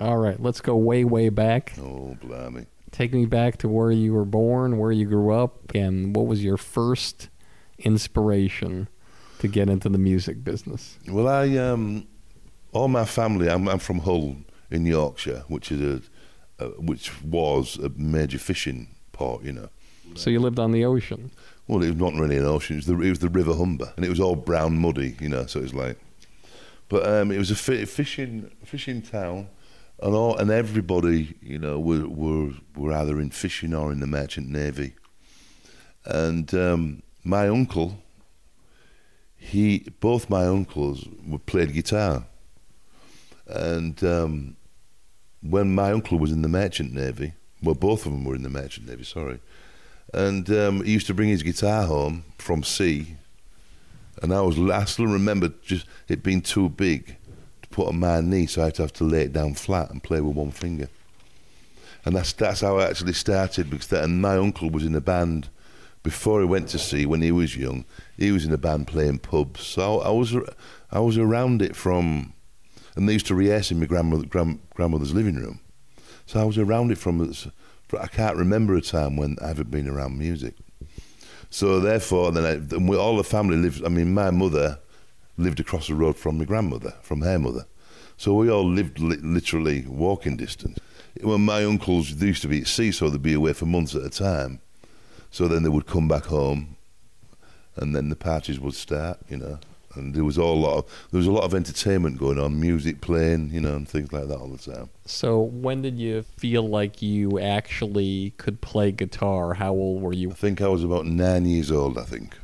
[0.00, 1.74] All right, let's go way, way back.
[1.78, 2.66] Oh, blimey.
[2.90, 6.44] Take me back to where you were born, where you grew up, and what was
[6.44, 7.28] your first
[7.78, 8.88] inspiration
[9.40, 10.98] to get into the music business?
[11.08, 12.06] Well, I, um,
[12.72, 14.36] all my family, I'm, I'm from Hull
[14.70, 16.02] in Yorkshire, which is
[16.58, 19.68] a, a, which was a major fishing port, you know.
[20.14, 21.30] So you lived on the ocean.
[21.66, 22.76] Well, it was not really an ocean.
[22.76, 25.28] It was the, it was the River Humber, and it was all brown, muddy, you
[25.28, 25.46] know.
[25.46, 25.98] So it was like,
[26.88, 29.48] but um, it was a fi- fishing fishing town,
[30.02, 34.06] and all and everybody, you know, were were were either in fishing or in the
[34.06, 34.94] merchant navy.
[36.06, 37.98] And um, my uncle,
[39.36, 42.24] he both my uncles were played guitar,
[43.48, 44.56] and um,
[45.42, 48.50] when my uncle was in the merchant navy, well, both of them were in the
[48.50, 49.04] merchant navy.
[49.04, 49.40] Sorry
[50.12, 53.16] and um, he used to bring his guitar home from sea.
[54.22, 57.16] And I was I still remember just it being too big
[57.62, 59.90] to put on my knee, so I had to have to lay it down flat
[59.90, 60.88] and play with one finger.
[62.04, 65.00] And that's that's how I actually started because that, and my uncle was in a
[65.00, 65.50] band
[66.02, 67.84] before he went to sea when he was young.
[68.16, 70.34] He was in a band playing pubs, so I was
[70.90, 72.32] I was around it from,
[72.98, 75.60] and they used to rehearse in my grandmother, grand, grandmother's living room,
[76.26, 77.32] so I was around it from
[77.98, 80.54] I can't remember a time when I haven't been around music.
[81.48, 83.84] So therefore, then I, we, all the family lived.
[83.84, 84.80] I mean, my mother
[85.36, 87.66] lived across the road from my grandmother, from her mother.
[88.16, 90.78] So we all lived li- literally walking distance.
[91.22, 93.94] When my uncles they used to be at sea, so they'd be away for months
[93.94, 94.60] at a time.
[95.30, 96.76] So then they would come back home,
[97.76, 99.18] and then the parties would start.
[99.30, 99.58] You know,
[99.98, 102.58] and there was all a lot of there was a lot of entertainment going on,
[102.60, 104.88] music playing, you know, and things like that all the time.
[105.04, 109.54] So when did you feel like you actually could play guitar?
[109.54, 110.30] How old were you?
[110.30, 111.98] I think I was about nine years old.
[111.98, 112.36] I think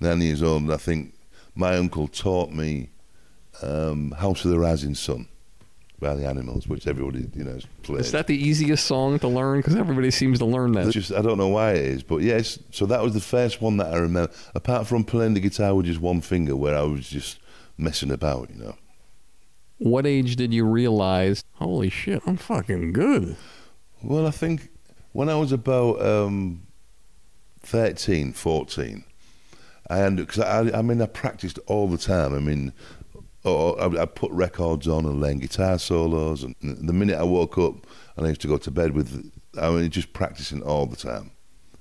[0.00, 0.70] nine years old.
[0.70, 1.14] I think
[1.54, 2.90] my uncle taught me
[3.62, 5.28] um, "House of the Rising Sun"
[6.02, 8.06] by the Animals, which everybody you know plays.
[8.06, 9.60] Is that the easiest song to learn?
[9.60, 10.86] Because everybody seems to learn that.
[10.86, 12.58] It's just I don't know why it is, but yes.
[12.70, 14.32] So that was the first one that I remember.
[14.54, 17.38] Apart from playing the guitar with just one finger, where I was just
[17.78, 18.74] messing about, you know.
[19.78, 21.42] What age did you realize?
[21.54, 23.36] Holy shit, I'm fucking good.
[24.02, 24.68] Well, I think
[25.12, 26.66] when I was about um,
[27.60, 29.04] 13, 14,
[29.90, 32.34] and because I, I mean, I practiced all the time.
[32.34, 32.72] I mean,
[33.44, 36.42] or I, I put records on and learn guitar solos.
[36.42, 39.70] And the minute I woke up and I used to go to bed with, I
[39.70, 41.32] mean, just practicing all the time,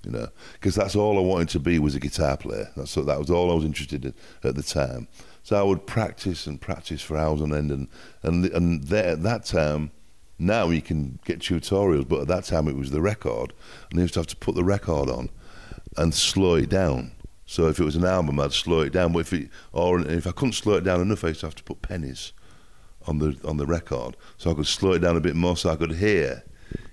[0.04, 2.70] you know, because that's all I wanted to be was a guitar player.
[2.76, 5.08] That's that was all I was interested in at the time.
[5.44, 7.88] So I would practice and practice for hours on end, and
[8.24, 9.92] and and there, at that time.
[10.38, 13.54] Now you can get tutorials, but at that time it was the record,
[13.92, 15.30] and you used to have to put the record on
[15.98, 17.12] and slow it down
[17.52, 19.12] so if it was an album, I'd slow it down.
[19.12, 21.56] But if it, or if I couldn't slow it down enough, I used to have
[21.56, 22.32] to put pennies
[23.08, 25.70] on the on the record, so I could slow it down a bit more, so
[25.70, 26.46] I could hear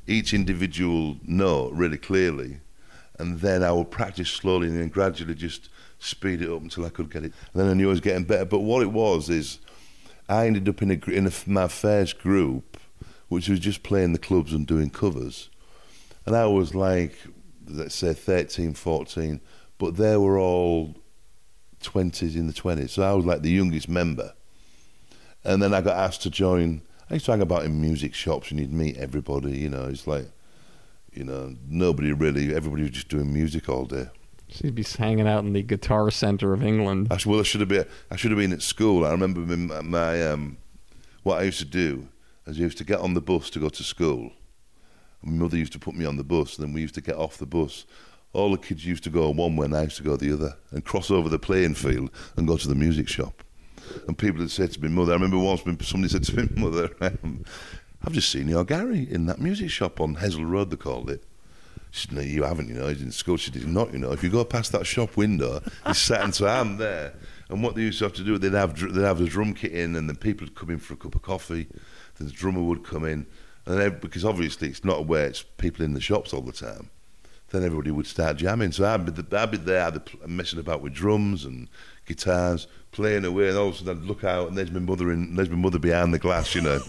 [0.08, 2.58] each individual note really clearly,
[3.20, 5.68] and then I would practice slowly and then gradually just
[6.00, 7.32] speed it up until I could get it.
[7.52, 8.44] And then I knew I was getting better.
[8.44, 9.60] But what it was is,
[10.28, 12.80] I ended up in a in a, my first group,
[13.28, 15.50] which was just playing the clubs and doing covers,
[16.26, 17.16] and I was like,
[17.68, 19.40] let's say 13, 14
[19.78, 20.94] but they were all
[21.82, 22.90] 20s in the 20s.
[22.90, 24.34] So I was like the youngest member.
[25.44, 26.82] And then I got asked to join.
[27.10, 29.84] I used to hang about in music shops and you'd meet everybody, you know.
[29.84, 30.26] It's like,
[31.12, 34.08] you know, nobody really, everybody was just doing music all day.
[34.50, 37.08] So you'd be hanging out in the guitar center of England.
[37.10, 37.84] I, well, I should have been.
[38.10, 39.04] I should have been at school.
[39.04, 40.56] I remember my, my um,
[41.22, 42.08] what I used to do
[42.46, 44.32] is I used to get on the bus to go to school.
[45.22, 47.16] My mother used to put me on the bus, and then we used to get
[47.16, 47.84] off the bus,
[48.32, 50.56] all the kids used to go one way and I used to go the other
[50.70, 53.42] and cross over the playing field and go to the music shop.
[54.06, 56.90] And people had said to me, Mother, I remember once somebody said to me, Mother,
[57.00, 57.44] um,
[58.04, 61.24] I've just seen your Gary in that music shop on Hessle Road, they called it.
[61.90, 62.88] She said, No, you haven't, you know.
[62.88, 63.38] He's in school.
[63.38, 64.12] She did not, you know.
[64.12, 67.14] If you go past that shop window, he's sat and so I'm there.
[67.48, 69.72] And what they used to have to do, they'd have, they'd have the drum kit
[69.72, 71.66] in, and then people would come in for a cup of coffee.
[72.16, 73.26] Then the drummer would come in,
[73.64, 76.90] and because obviously it's not where it's people in the shops all the time.
[77.50, 78.72] Then everybody would start jamming.
[78.72, 79.92] So I'd be, the, I'd be there,
[80.26, 81.68] messing about with drums and
[82.04, 85.10] guitars, playing away, and all of a sudden I'd look out, and there's my mother
[85.12, 86.80] in, there's my mother behind the glass, you know.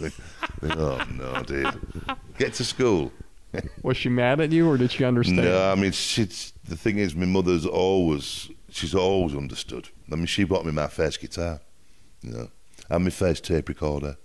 [0.62, 1.80] Oh no, dude,
[2.38, 3.14] get to school.
[3.84, 5.44] Was she mad at you, or did she understand?
[5.44, 9.88] No, I mean, she's, the thing is, my mother's always, she's always understood.
[10.12, 11.62] I mean, she bought me my first guitar,
[12.22, 12.50] you know,
[12.90, 14.18] and my first tape recorder.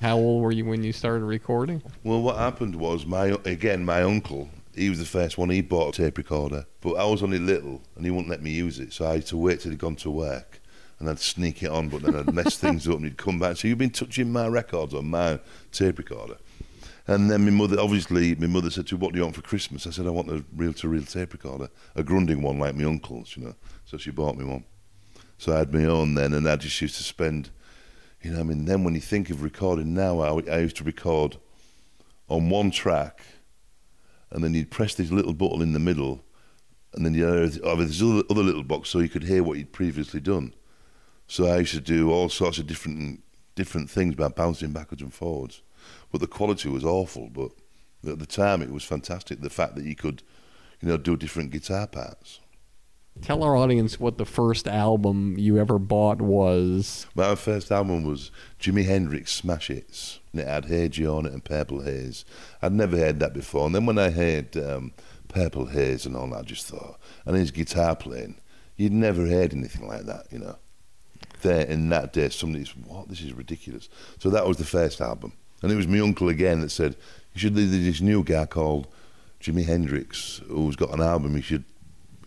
[0.00, 1.82] How old were you when you started recording?
[2.02, 5.50] Well, what happened was, my again, my uncle, he was the first one.
[5.50, 8.50] He bought a tape recorder, but I was only little, and he wouldn't let me
[8.50, 8.92] use it.
[8.92, 10.60] So I had to wait till he'd gone to work,
[10.98, 11.88] and I'd sneak it on.
[11.88, 13.56] But then I'd mess things up, and he'd come back.
[13.56, 15.40] So you've been touching my records on my
[15.72, 16.36] tape recorder.
[17.06, 19.42] And then my mother, obviously, my mother said to me, "What do you want for
[19.42, 23.36] Christmas?" I said, "I want a reel-to-reel tape recorder, a Grundig one like my uncle's,
[23.36, 23.54] you know."
[23.84, 24.64] So she bought me one.
[25.38, 27.50] So I had my own then, and I just used to spend,
[28.22, 30.84] you know, I mean, then when you think of recording now, I, I used to
[30.84, 31.36] record
[32.28, 33.20] on one track,
[34.34, 36.24] and then you'd press this little button in the middle,
[36.92, 39.72] and then you had this other, other little box so you could hear what you'd
[39.72, 40.52] previously done.
[41.28, 43.22] So I used to do all sorts of different
[43.54, 45.62] different things by bouncing backwards and forwards,
[46.10, 47.30] but the quality was awful.
[47.30, 47.52] But
[48.10, 49.40] at the time, it was fantastic.
[49.40, 50.22] The fact that you could,
[50.80, 52.40] you know, do different guitar parts.
[53.22, 57.06] Tell our audience what the first album you ever bought was.
[57.14, 60.18] My first album was Jimi Hendrix Smash Hits.
[60.34, 62.24] And it had Joe on it and Purple Haze.
[62.60, 63.66] I'd never heard that before.
[63.66, 64.92] And then when I heard um,
[65.28, 68.36] Purple Haze and all that, I just thought, and his guitar playing,
[68.76, 70.56] you'd never heard anything like that, you know.
[71.42, 73.88] There in that day, somebody's, what, this is ridiculous.
[74.18, 75.32] So that was the first album.
[75.62, 76.96] And it was my uncle again that said,
[77.32, 78.86] you should, there's this new guy called
[79.40, 81.64] Jimi Hendrix who's got an album, you should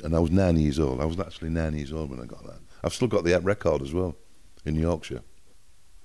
[0.03, 1.01] and I was nine years old.
[1.01, 2.60] I was actually nine years old when I got that.
[2.84, 4.16] I've still got the record as well
[4.66, 5.22] in Yorkshire.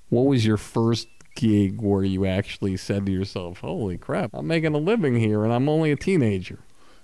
[0.09, 4.75] What was your first gig where you actually said to yourself, "Holy crap, I'm making
[4.75, 6.61] a living here, and I'm only a teenager"?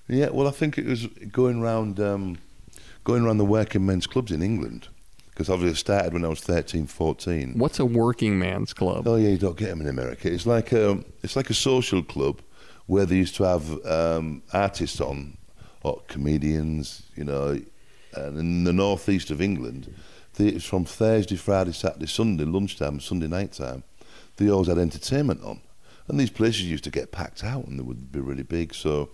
[0.09, 2.39] Yeah, well, I think it was going around, um,
[3.05, 4.89] going around the working men's clubs in England.
[5.31, 7.55] Because obviously, I started when I was 13, 14.
[7.57, 9.07] What's a working man's club?
[9.07, 10.33] Oh yeah, you don't get them in America.
[10.33, 12.41] It's like a, it's like a social club
[12.87, 15.37] where they used to have um, artists on
[15.83, 17.61] or comedians, you know,
[18.15, 19.95] and in the northeast of England,
[20.39, 23.83] it's from Thursday, Friday, Saturday, Sunday, lunchtime, Sunday night time,
[24.39, 25.61] they always had entertainment on.
[26.09, 28.75] And these places used to get packed out and they would be really big.
[28.75, 29.11] So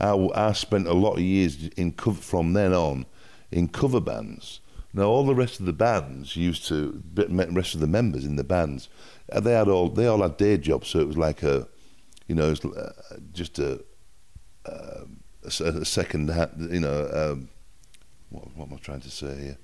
[0.00, 3.06] I, I spent a lot of years in cover, from then on
[3.52, 4.60] in cover bands.
[4.92, 8.44] Now all the rest of the bands used to, rest of the members in the
[8.44, 8.88] bands,
[9.30, 10.88] uh, they had all they all had day jobs.
[10.88, 11.68] So it was like a,
[12.26, 12.92] you know, it was uh,
[13.32, 13.82] just a,
[14.66, 15.04] uh,
[15.44, 17.48] a, a second, you know, um,
[18.30, 19.58] what, what am I trying to say here?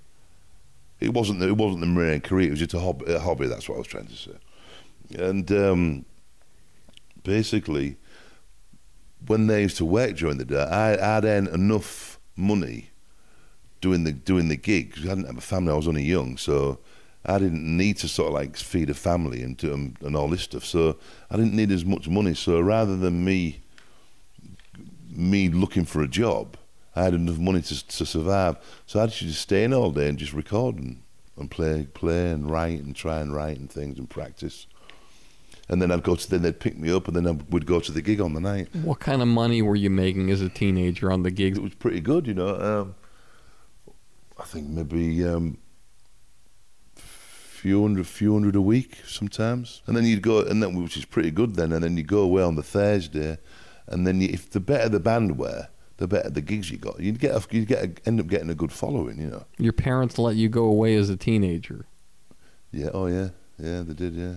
[1.00, 2.48] It wasn't it wasn't the marine career.
[2.48, 3.46] It was just a hobby, a hobby.
[3.46, 4.32] That's what I was trying to say.
[5.16, 6.04] And um,
[7.22, 7.96] basically,
[9.26, 12.90] when they used to work during the day, I, I'd earn enough money
[13.80, 15.00] doing the doing the gigs.
[15.04, 15.72] I didn't have a family.
[15.72, 16.78] I was only young, so
[17.24, 20.28] I didn't need to sort of like feed a family and do, and, and all
[20.28, 20.64] this stuff.
[20.64, 20.96] So
[21.30, 22.34] I didn't need as much money.
[22.34, 23.60] So rather than me
[25.10, 26.56] me looking for a job,
[26.94, 28.56] I had enough money to to survive.
[28.86, 31.02] So I'd just stay in all day and just record and,
[31.36, 34.66] and play play and write and try and write and things and practice.
[35.68, 37.78] And then I'd go to then they'd pick me up and then I would go
[37.78, 38.74] to the gig on the night.
[38.74, 41.58] What kind of money were you making as a teenager on the gigs?
[41.58, 42.56] It was pretty good, you know.
[42.58, 42.94] Um,
[44.38, 45.58] I think maybe um,
[47.58, 49.82] few hundred, few hundred a week sometimes.
[49.86, 51.72] And then you'd go, and then which is pretty good then.
[51.72, 53.38] And then you go away on the Thursday,
[53.86, 57.00] and then you, if the better the band were, the better the gigs you got.
[57.00, 59.44] You'd get, a, you'd get, a, end up getting a good following, you know.
[59.58, 61.86] Your parents let you go away as a teenager.
[62.70, 62.90] Yeah.
[62.94, 63.30] Oh yeah.
[63.58, 64.14] Yeah, they did.
[64.14, 64.36] Yeah.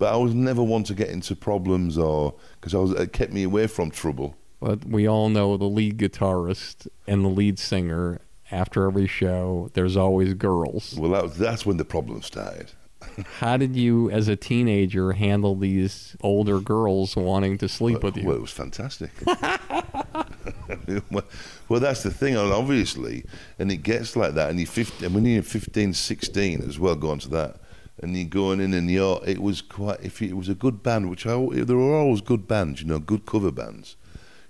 [0.00, 3.34] But I was never one to get into problems or because I was it kept
[3.34, 4.34] me away from trouble.
[4.58, 8.22] But we all know the lead guitarist and the lead singer.
[8.50, 10.96] After every show, there's always girls.
[10.98, 12.72] Well, that was, that's when the problem started.
[13.38, 18.16] How did you, as a teenager, handle these older girls wanting to sleep well, with
[18.16, 18.26] you?
[18.26, 19.12] Well, it was fantastic.
[19.26, 21.24] well,
[21.68, 23.24] well, that's the thing, and obviously,
[23.58, 24.50] and it gets like that.
[24.50, 27.59] And you 15, and when you're 15, 16 as well, going to that,
[28.02, 31.10] and you're going in, and you're, it was quite, if it was a good band,
[31.10, 33.96] which I, there were always good bands, you know, good cover bands.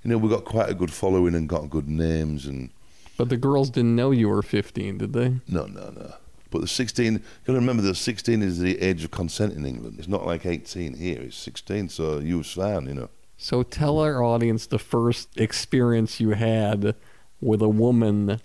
[0.03, 2.71] You know, we got quite a good following and got good names, and
[3.17, 5.29] but the girls didn't know you were 15, did they?
[5.47, 6.15] no, no, no.
[6.51, 9.65] But the 16, you got to remember that 16 is the age of consent in
[9.65, 9.97] England.
[9.99, 13.09] It's not like 18 here, it's 16, so you was fine, you know.
[13.37, 16.95] So tell our audience the first experience you had
[17.41, 18.41] with a woman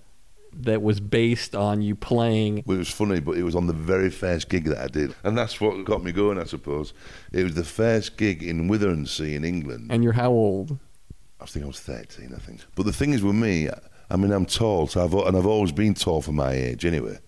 [0.61, 2.59] that was based on you playing.
[2.59, 5.37] It was funny, but it was on the very first gig that I did, and
[5.37, 6.93] that's what got me going, I suppose.
[7.31, 9.91] It was the first gig in Withernsea in England.
[9.91, 10.77] And you're how old?
[11.41, 12.61] I think I was thirteen, I think.
[12.75, 13.69] But the thing is with me,
[14.09, 17.19] I mean, I'm tall, so I've and I've always been tall for my age, anyway.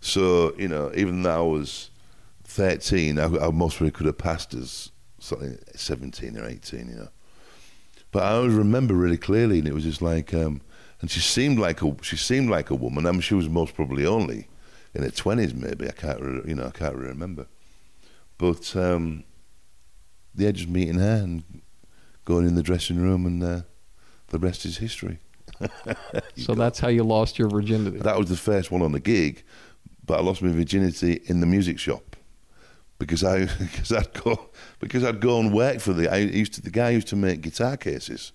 [0.00, 1.90] So you know, even though I was
[2.44, 7.08] thirteen, I, I most probably could have passed as something seventeen or eighteen, you know.
[8.12, 10.60] But I always remember really clearly, and it was just like, um,
[11.06, 13.06] and she seemed like a she seemed like a woman.
[13.06, 14.48] I mean, she was most probably only
[14.92, 15.86] in her twenties, maybe.
[15.86, 17.46] I can't, you know, I can't really remember.
[18.38, 19.22] But um,
[20.34, 21.44] yeah, just meeting her and
[22.24, 23.60] going in the dressing room, and uh,
[24.30, 25.20] the rest is history.
[26.36, 27.98] So that's how you lost your virginity.
[27.98, 29.44] That was the first one on the gig,
[30.04, 32.16] but I lost my virginity in the music shop
[32.98, 34.50] because I because I'd go
[34.80, 37.42] because I'd go and work for the I used to the guy used to make
[37.42, 38.32] guitar cases.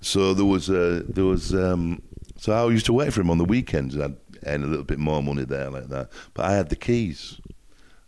[0.00, 2.02] So there was uh, there was um,
[2.36, 4.84] so I used to wait for him on the weekends and I'd earn a little
[4.84, 6.10] bit more money there like that.
[6.34, 7.40] But I had the keys,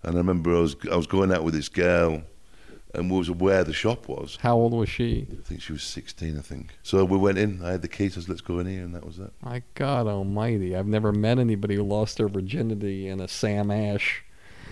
[0.02, 2.22] and I remember I was I was going out with this girl,
[2.94, 4.38] and we was where the shop was.
[4.40, 5.26] How old was she?
[5.32, 6.38] I think she was sixteen.
[6.38, 6.74] I think.
[6.82, 7.64] So we went in.
[7.64, 8.16] I had the keys.
[8.16, 9.32] I said, "Let's go in here," and that was it.
[9.42, 10.76] My God Almighty!
[10.76, 14.24] I've never met anybody who lost their virginity in a Sam Ash.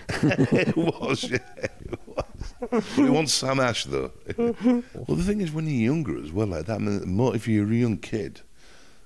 [0.51, 2.25] it was, yeah, it was.
[2.71, 4.11] But it Sam Ash though.
[4.37, 7.47] well, the thing is, when you're younger as well, like that, I mean, more if
[7.47, 8.41] you're a young kid,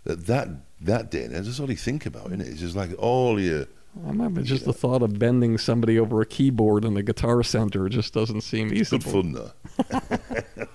[0.05, 0.49] that that
[0.81, 2.47] that day, that's all you think about, isn't it?
[2.47, 3.67] It's just like all your.
[4.03, 7.87] I remember just the thought of bending somebody over a keyboard in the guitar center
[7.89, 9.51] just doesn't seem Good fun though.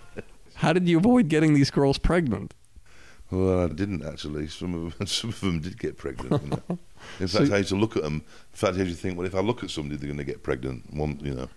[0.55, 2.55] How did you avoid getting these girls pregnant?
[3.31, 4.49] Well, I didn't actually.
[4.49, 6.43] Some of them, some of them did get pregnant.
[6.43, 6.79] You know?
[7.21, 8.15] In So- fact, I used to look at them.
[8.15, 8.23] In
[8.53, 10.43] fact, I used to think, well, if I look at somebody, they're going to get
[10.43, 10.93] pregnant.
[10.95, 11.49] One, you know.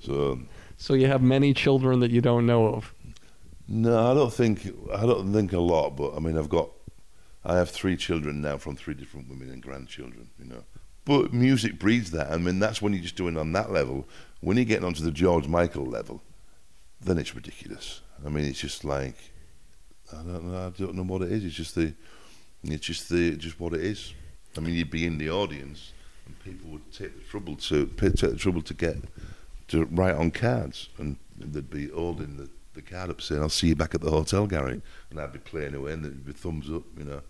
[0.00, 2.92] So um, So you have many children that you don't know of.
[3.68, 5.96] no, I don't think I don't think a lot.
[5.96, 6.68] But I mean, I've got
[7.44, 10.28] I have three children now from three different women and grandchildren.
[10.38, 10.64] You know.
[11.06, 12.30] But music breeds that.
[12.32, 14.06] I mean, that's when you're just doing on that level.
[14.40, 16.22] When you're getting onto the George Michael level,
[17.00, 18.00] then it's ridiculous.
[18.24, 19.16] I mean, it's just like
[20.12, 20.66] I don't know.
[20.66, 21.44] I don't know what it is.
[21.44, 21.94] It's just the,
[22.62, 24.14] it's just the, just what it is.
[24.56, 25.92] I mean, you'd be in the audience,
[26.26, 28.96] and people would take the trouble to take the trouble to get
[29.68, 33.68] to write on cards, and they'd be holding the, the card up saying, "I'll see
[33.68, 34.80] you back at the hotel, Gary,"
[35.10, 37.22] and I'd be playing away, and there'd be thumbs up, you know.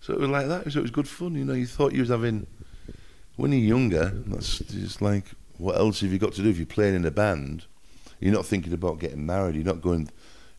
[0.00, 0.70] So it was like that.
[0.72, 1.54] So it was good fun, you know.
[1.54, 2.46] You thought you was having
[3.36, 4.10] when you're younger.
[4.26, 5.26] That's just like
[5.58, 7.66] what else have you got to do if you're playing in a band?
[8.20, 9.54] You're not thinking about getting married.
[9.54, 10.10] You're not going.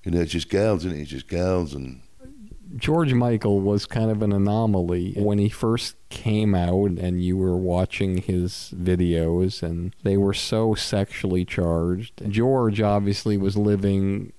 [0.05, 1.01] You know, it's just girls, isn't it?
[1.01, 2.01] It's just girls and
[2.77, 7.55] George Michael was kind of an anomaly when he first came out and you were
[7.55, 12.21] watching his videos and they were so sexually charged.
[12.29, 14.33] George obviously was living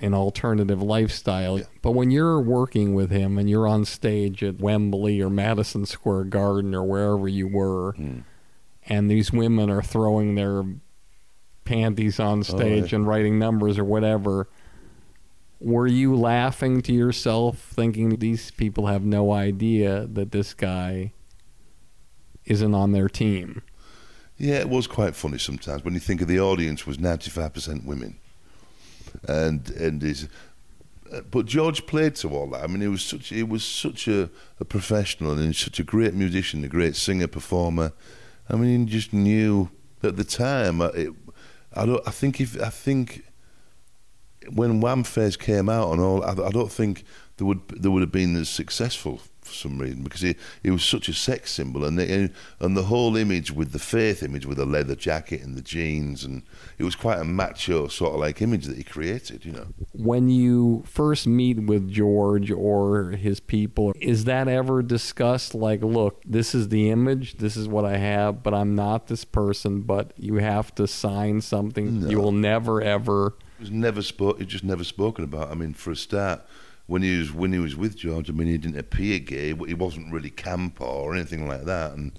[0.00, 1.58] an alternative lifestyle.
[1.58, 1.64] Yeah.
[1.80, 6.24] But when you're working with him and you're on stage at Wembley or Madison Square
[6.24, 8.20] Garden or wherever you were hmm.
[8.86, 10.64] and these women are throwing their
[11.64, 12.96] panties on oh, stage yeah.
[12.96, 14.48] and writing numbers or whatever
[15.60, 21.12] were you laughing to yourself thinking these people have no idea that this guy
[22.46, 23.62] isn't on their team
[24.38, 27.52] Yeah, it was quite funny sometimes when you think of the audience was ninety five
[27.52, 28.16] percent women,
[29.28, 30.28] and and his,
[31.12, 32.64] uh, but George played to all that.
[32.64, 36.14] I mean, he was such he was such a, a professional and such a great
[36.14, 37.92] musician, a great singer performer.
[38.48, 39.68] I mean, he just knew
[40.02, 40.80] at the time.
[40.80, 41.12] uh, It,
[41.74, 42.02] I don't.
[42.08, 43.24] I think if I think
[44.48, 47.04] when Wham first came out and all, I, I don't think
[47.36, 49.20] there would there would have been as successful
[49.50, 52.30] for some reason because he he was such a sex symbol and the,
[52.60, 56.24] and the whole image with the faith image with the leather jacket and the jeans
[56.24, 56.42] and
[56.78, 59.66] it was quite a macho sort of like image that he created, you know.
[59.92, 66.22] when you first meet with George or his people is that ever discussed like look
[66.24, 70.12] this is the image this is what I have but I'm not this person but
[70.16, 74.40] you have to sign something you will never ever It was never spoke.
[74.40, 75.50] It just never spoken about.
[75.50, 76.42] I mean, for a start,
[76.90, 79.74] when he was when he was with George, I mean, he didn't appear gay, he
[79.74, 81.92] wasn't really camp or anything like that.
[81.92, 82.18] And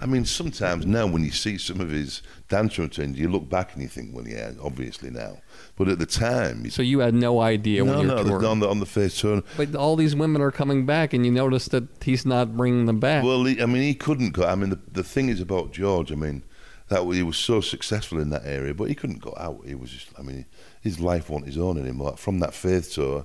[0.00, 3.72] I mean, sometimes now when you see some of his dance routines, you look back
[3.72, 5.38] and you think, well, yeah, obviously now.
[5.76, 8.44] But at the time, you so you had no idea no, when no, touring.
[8.44, 9.42] on the on the first turn.
[9.56, 13.00] but all these women are coming back and you notice that he's not bringing them
[13.00, 14.46] back Well, he, I mean, he couldn't go.
[14.46, 16.12] I mean, the the thing is about George.
[16.12, 16.44] I mean,
[16.88, 19.62] that he was so successful in that area, but he couldn't go out.
[19.66, 20.08] He was just.
[20.18, 20.46] I mean,
[20.82, 22.16] his life wasn't his own anymore.
[22.16, 23.24] From that faith tour,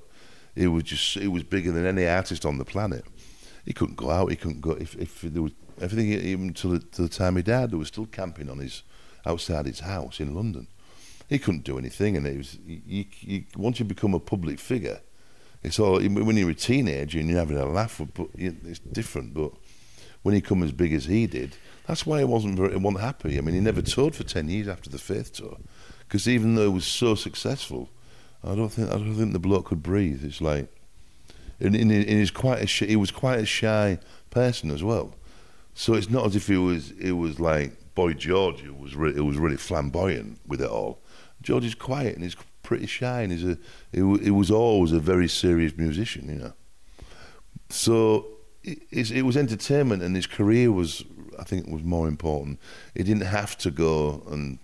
[0.55, 1.17] he was just.
[1.17, 3.03] He was bigger than any artist on the planet.
[3.65, 4.29] He couldn't go out.
[4.29, 4.71] He couldn't go.
[4.71, 5.51] If if there was
[5.81, 8.83] everything, even till the, till the time he died, there was still camping on his
[9.25, 10.67] outside his house in London.
[11.27, 12.57] He couldn't do anything, and it was.
[12.65, 15.01] You, you, once you become a public figure,
[15.63, 19.33] it's all when you're a teenager and you're having a laugh, but it's different.
[19.33, 19.51] But
[20.21, 21.55] when he come as big as he did,
[21.87, 23.37] that's why he wasn't very, he wasn't happy.
[23.37, 25.57] I mean, he never toured for ten years after the Faith tour,
[25.99, 27.89] because even though he was so successful,
[28.43, 30.23] I don't think I don't think the bloke could breathe.
[30.23, 30.71] It's like,
[31.59, 35.15] and, and, and quite a he was quite a shy person as well.
[35.73, 39.13] So it's not as if he was it was like Boy George who was re-
[39.13, 40.99] was really flamboyant with it all.
[41.41, 43.57] George is quiet and he's pretty shy and he's a
[43.91, 46.53] he, he was always a very serious musician, you know.
[47.69, 48.27] So
[48.63, 51.03] it, it was entertainment and his career was
[51.39, 52.59] I think it was more important.
[52.95, 54.59] He didn't have to go and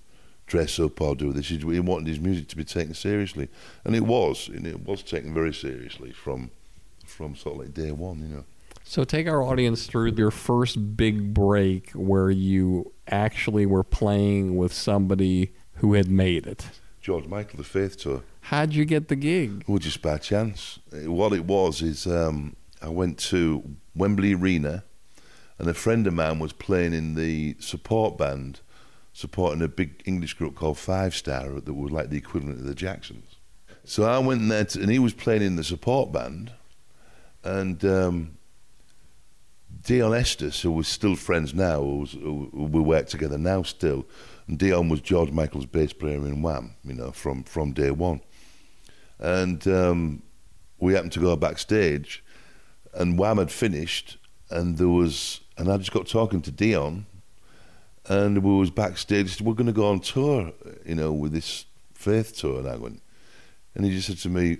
[0.47, 1.49] dress up or do this.
[1.49, 3.49] He wanted his music to be taken seriously,
[3.85, 4.47] and it was.
[4.47, 6.51] And it was taken very seriously from
[7.05, 8.43] from sort of like day one, you know.
[8.83, 14.73] So take our audience through your first big break where you actually were playing with
[14.73, 16.65] somebody who had made it.
[17.01, 18.23] George Michael, the Faith Tour.
[18.41, 19.63] How'd you get the gig?
[19.67, 20.79] Well, just by chance.
[20.91, 23.63] What it was is um, I went to
[23.95, 24.83] Wembley Arena,
[25.59, 28.59] and a friend of mine was playing in the support band,
[29.13, 32.75] supporting a big English group called Five Star that was like the equivalent of the
[32.75, 33.35] Jacksons.
[33.85, 36.51] So I went there, to, and he was playing in the support band,
[37.43, 38.37] and um,
[39.83, 44.05] Deon Estus, who was still friends now, who, was, who we work together now still,
[44.47, 48.21] and Deon was George Michael's bass player in Wham, you know, from, from day one.
[49.19, 50.23] And um,
[50.79, 52.23] we happened to go backstage,
[52.93, 54.17] and Wham had finished,
[54.49, 57.05] and there was, and I just got talking to Deon,
[58.09, 59.29] and we was backstage.
[59.29, 60.51] Said, We're going to go on tour,
[60.85, 62.59] you know, with this Faith tour.
[62.59, 63.01] And I went,
[63.73, 64.57] and he just said to me,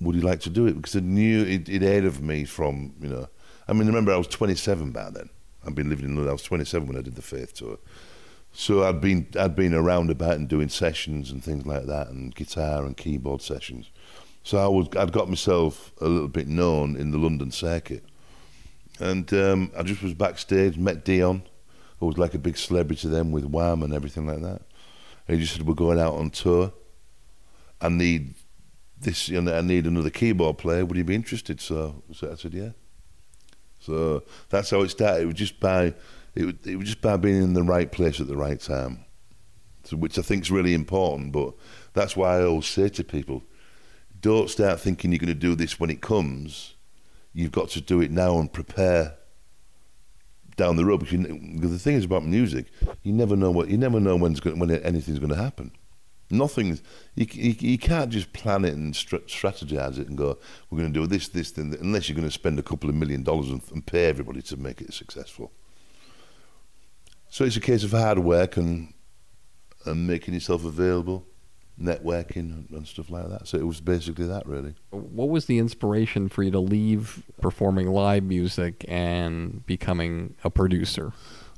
[0.00, 2.94] "Would you like to do it?" Because I knew it, it aired of me from,
[3.00, 3.26] you know,
[3.66, 5.30] I mean, remember I was 27 back then.
[5.66, 6.30] I'd been living in London.
[6.30, 7.78] I was 27 when I did the Faith tour.
[8.52, 12.32] So I'd been I'd been around about and doing sessions and things like that, and
[12.32, 13.90] guitar and keyboard sessions.
[14.44, 18.04] So I was I'd got myself a little bit known in the London circuit,
[19.00, 21.42] and um, I just was backstage, met Deon,
[21.98, 24.62] who was like a big celebrity then with Wham and everything like that.
[25.26, 26.72] And he just said, "We're going out on tour.
[27.80, 28.34] I need
[29.00, 30.84] this, you know, I need another keyboard player.
[30.84, 32.70] Would you be interested?" So, so I said, "Yeah."
[33.78, 35.22] So that's how it started.
[35.22, 35.94] It was just by
[36.34, 39.04] it, was, it was just by being in the right place at the right time,
[39.84, 41.32] so, which I think is really important.
[41.32, 41.54] But
[41.92, 43.42] that's why I always say to people,
[44.20, 46.74] don't start thinking you're going to do this when it comes.
[47.32, 49.16] You've got to do it now and prepare
[50.56, 50.98] down the road.
[50.98, 52.66] Because, you, the thing is about music,
[53.02, 55.72] you never know what you never know when's going, when anything's going to happen.
[56.30, 56.78] Nothing.
[57.16, 60.38] You, you, you, can't just plan it and strategize it and go,
[60.70, 62.94] we're going to do this, this, thing, unless you're going to spend a couple of
[62.94, 65.50] million dollars and, and, pay everybody to make it successful.
[67.28, 68.94] So it's a case of hard work and
[69.86, 71.26] and making yourself available,
[71.80, 73.48] networking and, stuff like that.
[73.48, 74.74] So it was basically that, really.
[74.90, 81.12] What was the inspiration for you to leave performing live music and becoming a producer?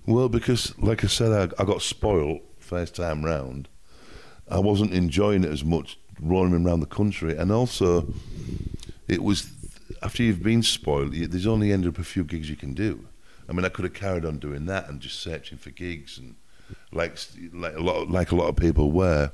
[0.06, 3.68] Well, because, like I said, I, I got spoiled first time round
[4.52, 8.06] I wasn't enjoying it as much roaming around the country, and also
[9.08, 9.50] it was
[10.02, 11.14] after you've been spoiled.
[11.14, 13.06] There's only ended up a few gigs you can do.
[13.48, 16.36] I mean, I could have carried on doing that and just searching for gigs, and
[16.92, 17.16] like
[17.52, 19.32] like a lot like a lot of people were.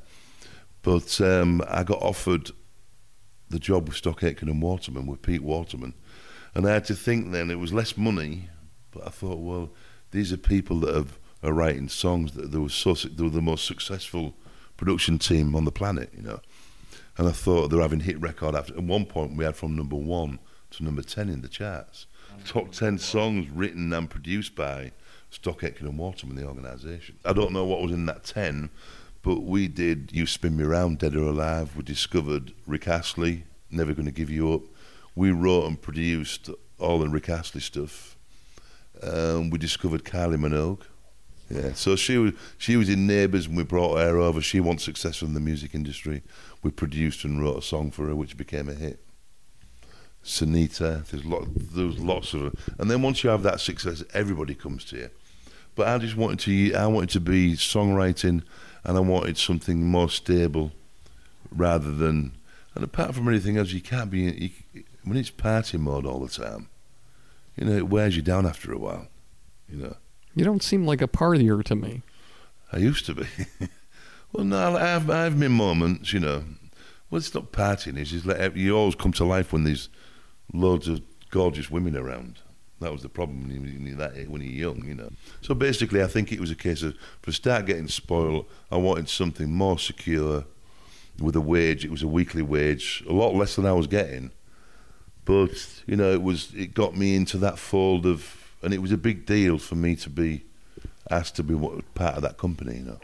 [0.83, 2.51] But um, I got offered
[3.51, 5.95] the job with Stock Aitken and Waterman with Pete Waterman,
[6.55, 8.49] and I had to think then it was less money,
[8.91, 9.71] but I thought, well,
[10.11, 13.43] these are people that have, are writing songs that they were so they were the
[13.43, 14.35] most successful
[14.77, 16.41] production team on the planet, you know.
[17.17, 18.75] And I thought they were having hit record after.
[18.75, 20.39] At one point, we had from number one
[20.71, 22.07] to number ten in the charts.
[22.45, 24.93] Top ten songs written and produced by
[25.31, 27.19] Stock Aitken and Waterman, the organisation.
[27.25, 28.71] I don't know what was in that ten,
[29.29, 31.77] but we did You Spin Me Round, Dead or Alive.
[31.77, 34.63] We discovered Rick Astley, Never Gonna Give You Up.
[35.15, 36.49] We wrote and produced
[36.79, 38.17] all the Rick Astley stuff.
[39.03, 40.81] Um, we discovered Kylie Minogue.
[41.51, 44.41] Yeah, so she was she was in Neighbours and we brought her over.
[44.41, 46.23] She wants success in the music industry.
[46.63, 48.99] We produced and wrote a song for her, which became a hit.
[50.25, 54.87] Sinitta, there's lot, there's lots of, and then once you have that success, everybody comes
[54.87, 55.11] to you.
[55.75, 58.43] But I just wanted to, I wanted to be songwriting,
[58.89, 60.73] and I wanted something more stable,
[61.55, 62.33] rather than,
[62.75, 64.21] and apart from anything else, you can't be
[64.73, 66.71] you, when it's party mode all the time.
[67.55, 69.09] You know, it wears you down after a while.
[69.69, 69.97] You know.
[70.35, 72.01] You don't seem like a partier to me.
[72.73, 73.27] I used to be.
[74.33, 76.45] well, no, I have, I have my moments, you know.
[77.11, 77.99] Well, it's not partying.
[77.99, 79.91] It's just like you always come to life when there's
[80.55, 82.39] loads of gorgeous women around.
[82.81, 85.11] That was the problem when, you, that, when you're young, you know.
[85.41, 89.09] So basically, I think it was a case of, for start getting spoiled, I wanted
[89.09, 90.45] something more secure
[91.21, 91.85] with a wage.
[91.85, 94.31] It was a weekly wage, a lot less than I was getting,
[95.25, 98.93] But you know, it was it got me into that fold of, and it was
[98.93, 100.45] a big deal for me to be
[101.11, 101.55] asked to be
[101.95, 102.77] part of that company.
[102.77, 102.99] You know.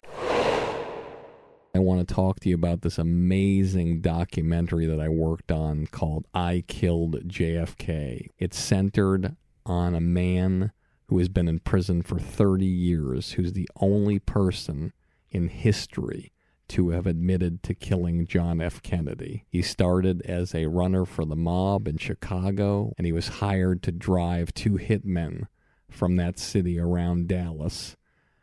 [1.75, 6.25] I want to talk to you about this amazing documentary that I worked on called
[6.33, 8.29] I Killed JFK.
[8.39, 10.71] It's centered on a man
[11.07, 14.93] who has been in prison for 30 years, who's the only person
[15.29, 16.31] in history
[16.67, 18.81] to have admitted to killing John F.
[18.81, 19.45] Kennedy.
[19.47, 23.91] He started as a runner for the mob in Chicago, and he was hired to
[23.91, 25.47] drive two hitmen
[25.89, 27.95] from that city around Dallas.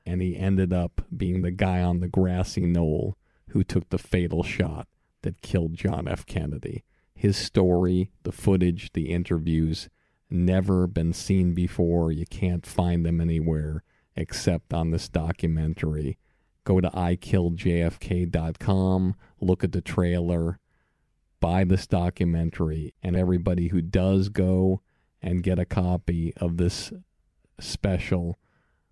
[0.06, 3.16] And he ended up being the guy on the grassy knoll
[3.50, 4.86] who took the fatal shot
[5.22, 6.24] that killed John F.
[6.26, 6.84] Kennedy.
[7.14, 9.88] His story, the footage, the interviews,
[10.32, 12.10] never been seen before.
[12.12, 13.84] You can't find them anywhere
[14.16, 16.18] except on this documentary.
[16.64, 17.96] Go to ikilljfk.com,
[19.40, 20.60] look at the trailer,
[21.40, 24.80] buy this documentary, and everybody who does go
[25.20, 26.92] and get a copy of this
[27.58, 28.38] special,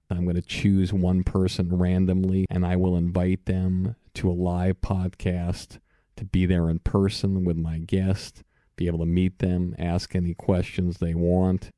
[0.08, 4.80] I'm going to choose one person randomly and I will invite them to a live
[4.80, 5.78] podcast
[6.16, 8.42] to be there in person with my guest,
[8.80, 11.70] be able to meet them, ask any questions they want.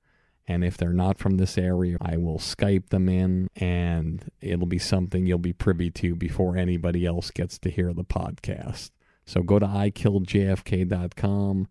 [0.47, 4.79] And if they're not from this area, I will Skype them in and it'll be
[4.79, 8.91] something you'll be privy to before anybody else gets to hear the podcast.
[9.27, 11.67] So go to ikilljfk.com,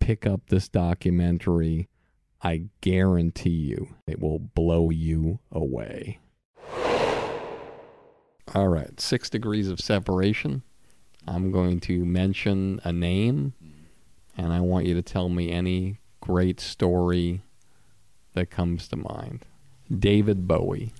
[0.00, 1.88] pick up this documentary.
[2.42, 6.18] I guarantee you it will blow you away.
[8.54, 10.62] All right, six degrees of separation.
[11.28, 13.54] I'm going to mention a name,
[14.36, 17.42] and I want you to tell me any great story
[18.34, 19.46] that comes to mind.
[19.96, 20.92] David Bowie.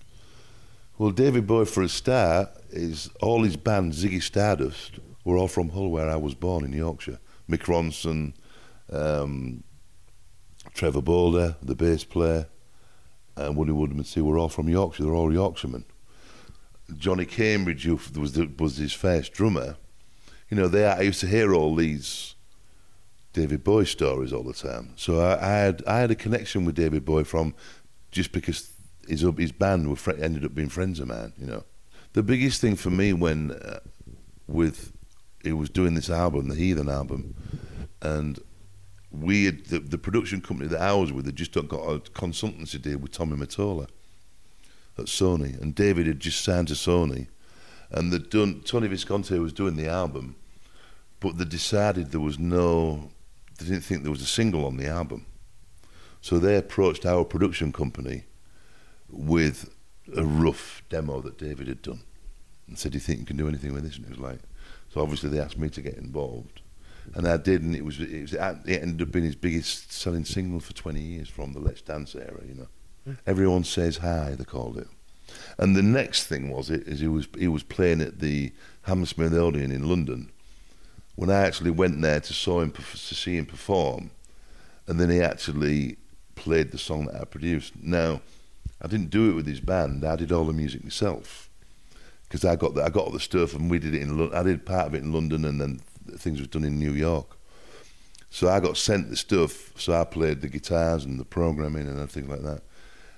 [0.99, 5.71] Well, David Bowie, for a start, is all his band, Ziggy Stardust, were all from
[5.71, 7.19] Hull, where I was born in Yorkshire.
[7.51, 8.33] Mick Ronson,
[8.91, 9.63] um,
[10.73, 12.47] Trevor Bolder, the bass player,
[13.37, 15.03] and Woody Woodmansey were all from Yorkshire.
[15.03, 15.85] They're all Yorkshiremen.
[16.97, 19.77] Johnny Cambridge, who was the, was his first drummer,
[20.49, 22.36] you know, they I used to hear all these
[23.37, 24.95] David Bowie stories all the time.
[24.97, 27.55] So I, I had I had a connection with David Bowie from
[28.11, 28.73] just because
[29.07, 31.35] his his band were fr- ended up being friends of mine.
[31.39, 31.65] You know,
[32.15, 33.81] the biggest thing for me when uh,
[34.47, 34.91] with
[35.43, 37.35] he was doing this album, the Heathen album,
[38.01, 38.41] and
[39.13, 42.81] we had, the, the production company that I was with had just got a consultancy
[42.81, 43.89] deal with Tommy Mottola
[44.99, 47.29] at Sony, and David had just signed to Sony,
[47.91, 50.37] and done Tony Visconti was doing the album,
[51.21, 53.11] but they decided there was no,
[53.59, 55.27] they didn't think there was a single on the album,
[56.21, 58.25] so they approached our production company
[59.09, 59.71] with
[60.17, 62.01] a rough demo that David had done,
[62.67, 64.41] and said, "Do you think you can do anything with this?" And it was like,
[64.93, 66.63] so obviously they asked me to get involved.
[67.15, 70.25] And I did, and it was, it was it ended up being his biggest selling
[70.25, 72.69] single for 20 years from the Let's Dance era, you know.
[73.05, 73.13] Hmm.
[73.27, 74.89] Everyone says hi, they called it.
[75.59, 78.53] And the next thing was it is he was he was playing at the
[78.83, 80.31] Hammersmith Odeon in London.
[81.17, 84.11] When I actually went there to saw him to see him perform,
[84.87, 85.97] and then he actually
[86.35, 87.73] played the song that I produced.
[87.83, 88.21] Now,
[88.81, 90.05] I didn't do it with his band.
[90.05, 91.49] I did all the music myself
[92.29, 94.33] because I got the, I got all the stuff and we did it in.
[94.33, 95.81] I did part of it in London and then
[96.17, 97.37] things were done in New York.
[98.31, 99.73] So I got sent the stuff.
[99.81, 102.63] So I played the guitars and the programming and everything like that.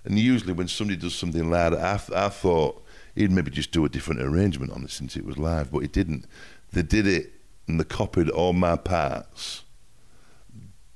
[0.05, 2.84] And usually when somebody does something loud, I, I thought
[3.14, 5.88] he'd maybe just do a different arrangement on it since it was live, but he
[5.88, 6.24] didn't.
[6.72, 7.32] They did it
[7.69, 9.62] and they copied all my parts,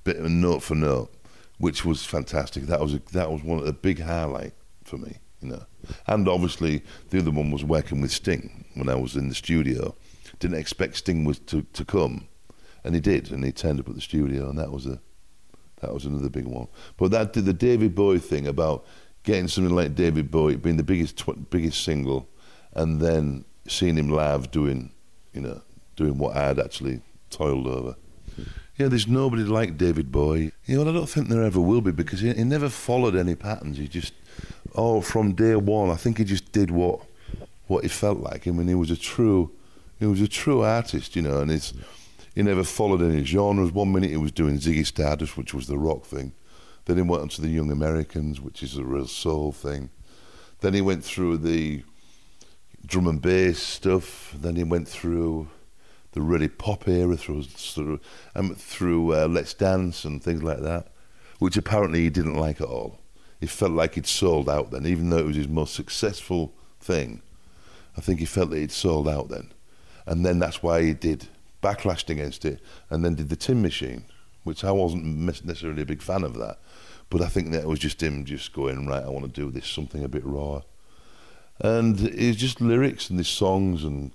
[0.04, 1.12] bit of note for note,
[1.58, 2.64] which was fantastic.
[2.64, 5.66] That was a, that was one a big highlight for me, you know.
[6.06, 9.94] And obviously the other one was working with Sting when I was in the studio.
[10.38, 12.26] Didn't expect Sting was to, to come,
[12.82, 14.98] and he did, and he turned up at the studio, and that was a
[15.80, 16.68] that was another big one.
[16.96, 18.86] But that did the David Bowie thing about
[19.24, 22.28] getting something like David Bowie being the biggest biggest single,
[22.72, 24.90] and then seeing him live doing,
[25.32, 25.60] you know,
[25.96, 27.96] doing what I'd actually toiled over.
[28.78, 30.52] Yeah, there's nobody like David Bowie.
[30.64, 33.34] You know, I don't think there ever will be because he, he never followed any
[33.34, 33.78] patterns.
[33.78, 34.14] He just,
[34.74, 37.00] oh, from day one, I think he just did what
[37.66, 38.46] what he felt like.
[38.46, 39.50] I mean, he was a true,
[39.98, 41.72] he was a true artist, you know, and it's
[42.34, 43.72] he never followed any genres.
[43.72, 46.32] One minute he was doing Ziggy Stardust, which was the rock thing.
[46.86, 49.90] Then he went on to the Young Americans, which is a real soul thing.
[50.60, 51.84] Then he went through the
[52.84, 54.34] drum and bass stuff.
[54.36, 55.48] Then he went through
[56.12, 58.00] the really pop era, through of
[58.34, 60.88] um, through uh, Let's Dance and things like that,
[61.38, 63.00] which apparently he didn't like at all.
[63.40, 67.22] He felt like he'd sold out then, even though it was his most successful thing.
[67.96, 69.52] I think he felt that he'd sold out then,
[70.06, 71.28] and then that's why he did
[71.62, 72.60] backlashed against it,
[72.90, 74.04] and then did the Tin Machine,
[74.44, 76.58] which I wasn't necessarily a big fan of that.
[77.08, 79.04] But I think that was just him just going right.
[79.04, 80.62] I want to do this something a bit raw,
[81.58, 84.12] and it's just lyrics and these songs and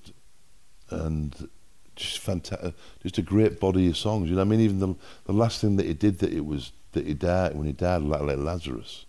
[0.89, 1.49] and
[1.97, 2.71] just fantastic, uh,
[3.01, 4.29] just a great body of songs.
[4.29, 4.95] You know, I mean, even the
[5.25, 8.01] the last thing that he did that it was that he died when he died,
[8.01, 9.05] like, like Lazarus.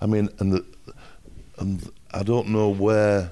[0.00, 0.64] I mean, and the
[1.58, 3.30] and I don't know where.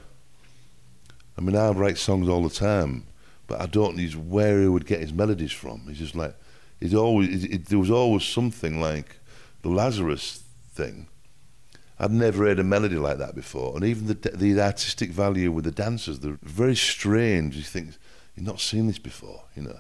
[1.37, 3.07] I mean, I write songs all the time,
[3.49, 5.81] but I don't know where he would get his melodies from.
[5.89, 6.35] He's just like,
[6.81, 7.49] he's always.
[7.65, 9.19] There was always something like
[9.63, 10.43] the Lazarus
[10.73, 11.09] thing.
[11.99, 15.65] I'd never heard a melody like that before, and even the the artistic value with
[15.65, 17.57] the dancers, they're very strange.
[17.57, 17.97] You think
[18.35, 19.79] you've not seen this before, you know.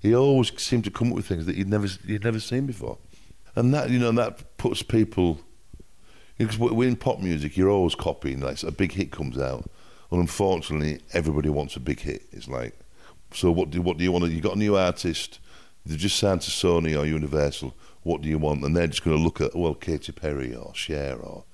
[0.00, 2.98] He always seemed to come up with things that you'd never you'd never seen before,
[3.54, 5.40] and that you know that puts people.
[6.38, 8.40] Because in pop music, you're always copying.
[8.40, 9.70] Like a big hit comes out,
[10.10, 12.22] and unfortunately, everybody wants a big hit.
[12.30, 12.78] It's like,
[13.32, 14.30] so what do what do you want?
[14.30, 15.40] You've got a new artist.
[15.84, 17.74] They've just signed to Sony or Universal.
[18.02, 18.64] What do you want?
[18.64, 21.44] And they're just going to look at well, Katy Perry or Cher or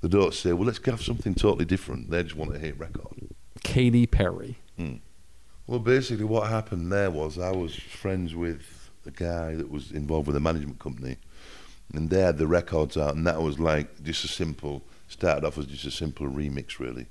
[0.00, 2.10] they don't say, well, let's have something totally different.
[2.10, 3.30] They just want a hit record.
[3.64, 4.58] Katy Perry.
[4.76, 4.96] Hmm.
[5.68, 10.26] Well, basically, what happened there was I was friends with a guy that was involved
[10.26, 11.18] with a management company,
[11.92, 15.58] and they had the records out, and that was like just a simple, started off
[15.58, 17.04] as just a simple remix, really.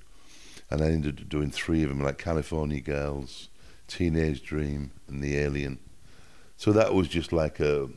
[0.71, 3.49] And I ended up doing three of them, like California Girls,
[3.87, 5.77] Teenage Dream, and The Alien.
[6.57, 7.87] So that was just like a,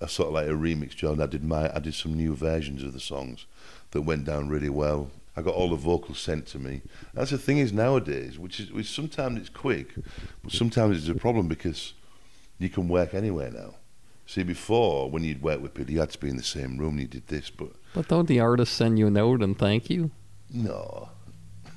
[0.00, 1.20] a sort of like a remix job.
[1.20, 3.44] I did my, I did some new versions of the songs
[3.90, 5.10] that went down really well.
[5.38, 6.82] I got all the vocals sent to me.
[7.14, 9.94] That's the thing is nowadays, which is which sometimes it's quick,
[10.42, 11.92] but sometimes it's a problem because
[12.58, 13.76] you can work anywhere now.
[14.26, 16.94] See, before when you'd work with people, you had to be in the same room.
[16.94, 19.88] And you did this, but But don't the artists send you a note and thank
[19.88, 20.10] you?
[20.50, 21.10] no,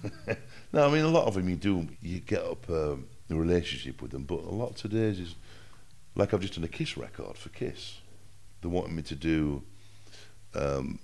[0.73, 0.87] no.
[0.87, 1.87] I mean, a lot of them you do.
[2.01, 5.35] You get up um, a relationship with them, but a lot today is
[6.15, 7.99] like I've just done a Kiss record for Kiss.
[8.61, 9.61] They wanted me to do.
[10.55, 10.97] Um,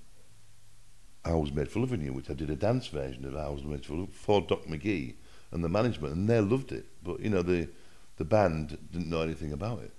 [1.27, 3.63] I was made for loving you, which I did a dance version of I was
[3.63, 5.15] made for Love for Doc McGhee
[5.51, 6.85] and the management, and they loved it.
[7.03, 7.67] But you know, the
[8.17, 9.91] the band didn't know anything about it.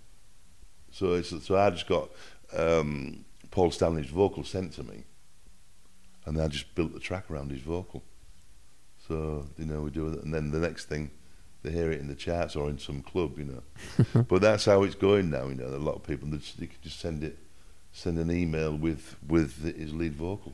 [0.91, 2.09] So it's, so I just got
[2.57, 5.05] um, Paul Stanley's vocal sent to me,
[6.24, 8.03] and then I just built the track around his vocal.
[9.07, 11.11] So you know, we do it, and then the next thing.
[11.64, 14.22] They hear it in the charts or in some club, you know.
[14.29, 15.49] but that's how it's going now.
[15.49, 17.37] You know, a lot of people they, just, they can just send it,
[17.91, 20.53] send an email with with his lead vocal.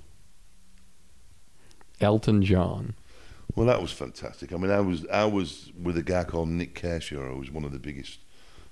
[2.00, 2.94] Elton John.
[3.54, 4.52] Well, that was fantastic.
[4.52, 7.64] I mean, I was I was with a guy called Nik Kershaw, who was one
[7.64, 8.18] of the biggest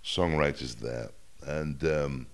[0.04, 1.10] songwriters there,
[1.46, 2.26] and um,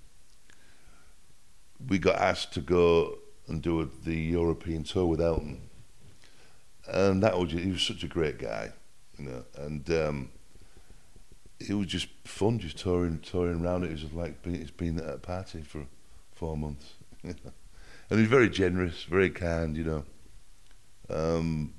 [1.86, 3.18] we got asked to go
[3.48, 5.68] and do a, the European tour with Elton,
[6.86, 8.72] and that was he was such a great guy,
[9.18, 10.30] you know, and um,
[11.60, 13.84] it was just fun, just touring touring around.
[13.84, 15.84] It was like being, it's been at a party for
[16.34, 17.36] four months, and
[18.08, 20.04] he was very generous, very kind, you know
[21.10, 21.74] um,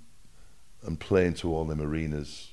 [0.83, 2.51] and playing to all them arenas.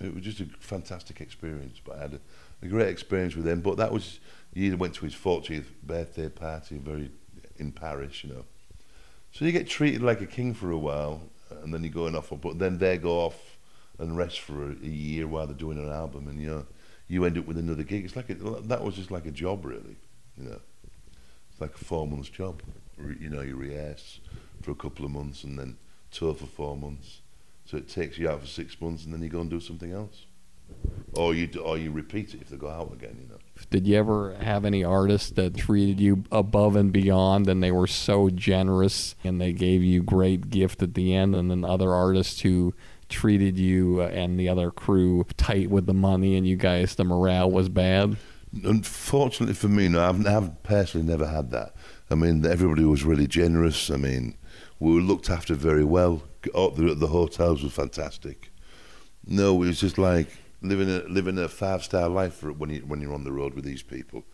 [0.00, 1.80] It was just a fantastic experience.
[1.84, 2.20] But I had a,
[2.62, 3.60] a great experience with him.
[3.60, 4.20] But that was
[4.54, 7.10] he went to his 40th birthday party, very
[7.56, 8.44] in Paris, you know.
[9.32, 11.20] So you get treated like a king for a while,
[11.62, 12.32] and then you're going off.
[12.40, 13.58] But then they go off
[13.98, 16.66] and rest for a, a year while they're doing an album, and you know,
[17.08, 18.04] you end up with another gig.
[18.04, 19.96] It's like a, that was just like a job, really.
[20.36, 20.60] You know,
[21.50, 22.62] it's like a four months job.
[23.20, 24.20] You know, you rehearse
[24.62, 25.76] for a couple of months and then
[26.10, 27.20] tour for four months.
[27.64, 29.92] So it takes you out for six months and then you go and do something
[29.92, 30.26] else.
[31.14, 33.38] Or you do, or you repeat it if they go out again, you know.
[33.70, 37.86] Did you ever have any artists that treated you above and beyond and they were
[37.86, 42.42] so generous and they gave you great gift at the end and then other artists
[42.42, 42.74] who
[43.08, 47.04] treated you uh, and the other crew tight with the money and you guys the
[47.04, 48.16] morale was bad?
[48.64, 51.74] Unfortunately for me, no, I've, I've personally never had that.
[52.10, 53.90] I mean, everybody was really generous.
[53.90, 54.36] I mean,
[54.80, 56.22] we were looked after very well.
[56.54, 58.50] Oh, the, the hotels were fantastic.
[59.26, 60.28] No, it was just like
[60.62, 63.64] living a living a five star life when you when you're on the road with
[63.64, 64.24] these people.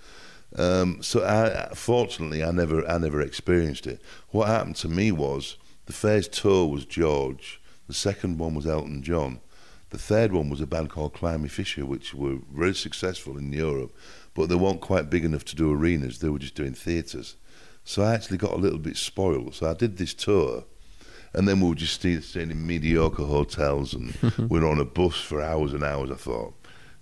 [0.56, 4.00] Um, so, I, fortunately, I never I never experienced it.
[4.30, 5.56] What happened to me was
[5.86, 7.60] the first tour was George.
[7.88, 9.40] The second one was Elton John.
[9.90, 13.94] The third one was a band called Climie Fisher, which were very successful in Europe,
[14.32, 16.18] but they weren't quite big enough to do arenas.
[16.18, 17.36] They were just doing theatres.
[17.84, 19.54] So I actually got a little bit spoiled.
[19.54, 20.64] So I did this tour,
[21.34, 24.14] and then we were just staying in mediocre hotels, and
[24.48, 26.10] we were on a bus for hours and hours.
[26.10, 26.54] I thought,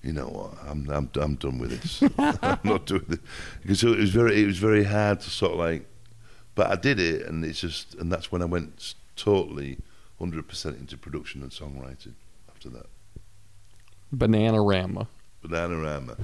[0.03, 2.03] you know what, I'm I'm I'm done with this.
[2.19, 3.21] I'm not doing it
[3.63, 5.87] because it was very it was very hard to sort of like,
[6.55, 9.79] but I did it, and it's just and that's when I went totally
[10.19, 12.15] hundred percent into production and songwriting
[12.49, 12.87] after that.
[14.15, 15.07] Bananarama.
[15.45, 16.19] Bananarama.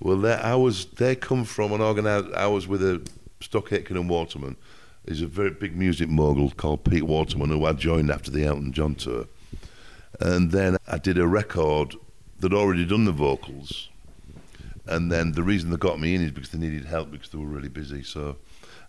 [0.00, 0.86] Well, I was.
[0.86, 2.32] They come from an organised.
[2.34, 3.06] I was with a
[3.40, 4.56] Stock Aitken and Waterman.
[5.04, 8.72] is a very big music mogul called Pete Waterman who I joined after the Elton
[8.72, 9.26] John tour,
[10.20, 11.94] and then I did a record
[12.40, 13.88] that already done the vocals,
[14.86, 17.38] and then the reason they got me in is because they needed help because they
[17.38, 18.02] were really busy.
[18.02, 18.36] So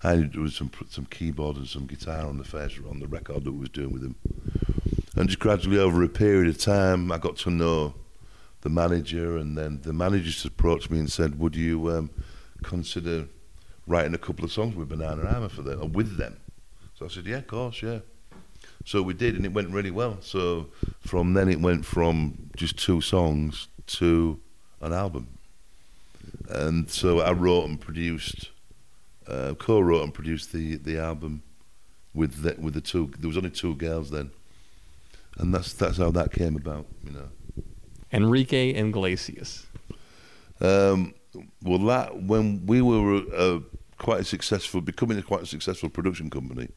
[0.03, 3.51] I did some some keyboard and some guitar on the first on the record that
[3.51, 4.15] we was doing with them,
[5.15, 7.93] and just gradually over a period of time, I got to know
[8.61, 12.09] the manager, and then the manager approached me and said, "Would you um,
[12.63, 13.27] consider
[13.89, 16.37] writing a couple of songs with Bananarama for them or with them?"
[16.97, 17.99] So I said, "Yeah, of course, yeah."
[18.85, 20.17] So we did, and it went really well.
[20.21, 20.67] So
[20.99, 23.67] from then, it went from just two songs
[23.99, 24.39] to
[24.81, 25.27] an album,
[26.47, 28.49] and so I wrote and produced,
[29.27, 31.41] uh, co-wrote and produced the the album
[32.13, 33.11] with the, with the two.
[33.19, 34.31] There was only two girls then,
[35.37, 37.29] and that's that's how that came about, you know.
[38.11, 39.67] Enrique Iglesias.
[40.61, 41.13] Um,
[41.63, 43.59] well, that when we were uh,
[43.97, 46.69] quite a successful, becoming a quite a successful production company,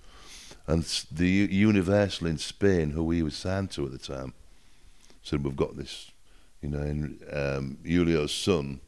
[0.67, 4.35] and the Universal in Spain, who we were signed to at the time,
[5.23, 6.11] said we've got this,
[6.61, 8.81] you know, in um, Julio's son,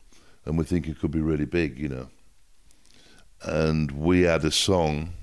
[0.44, 2.08] and we think it could be really big, you know.
[3.42, 5.14] And we had a song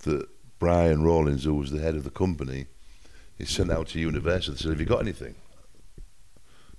[0.00, 2.66] that Brian Rawlins, who was the head of the company,
[3.36, 4.54] he sent out to Universal.
[4.54, 5.34] They said, "Have you got anything?"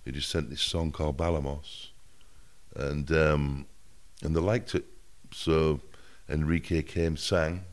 [0.04, 1.90] He just sent this song called Bailamos,
[2.78, 3.66] and um,
[4.24, 4.86] and they liked it.
[5.34, 5.82] So
[6.30, 7.66] Enrique came, sang.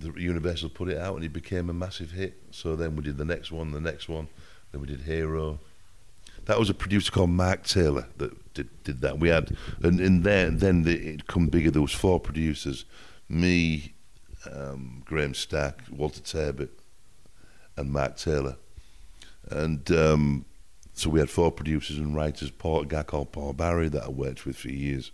[0.00, 2.40] The Universal put it out, and it became a massive hit.
[2.50, 4.28] So then we did the next one, the next one.
[4.72, 5.58] Then we did Hero.
[6.44, 9.18] That was a producer called Mark Taylor that did, did that.
[9.18, 11.70] We had, and, and then then the, it come bigger.
[11.70, 12.84] There was four producers,
[13.28, 13.94] me,
[14.50, 16.70] um, Graham Stack, Walter Turbitt,
[17.76, 18.56] and Mark Taylor.
[19.50, 20.44] And um,
[20.98, 22.50] so we had four producers and writers.
[22.50, 25.12] Paul, a guy called Paul Barry that I worked with for years,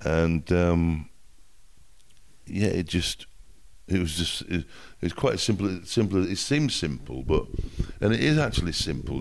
[0.00, 1.08] and um,
[2.46, 3.26] yeah, it just
[3.88, 4.64] it was just it,
[5.00, 5.80] it's quite simple.
[5.84, 6.26] Simple.
[6.28, 7.46] It seems simple, but
[8.00, 9.20] and it is actually simple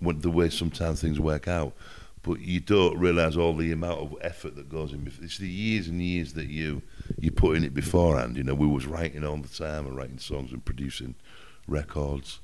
[0.00, 1.74] when the way sometimes things work out.
[2.22, 5.08] But you don't realise all the amount of effort that goes in.
[5.22, 6.82] It's the years and years that you
[7.20, 8.36] you put in it beforehand.
[8.36, 11.14] You know, we was writing all the time and writing songs and producing
[11.68, 12.40] records.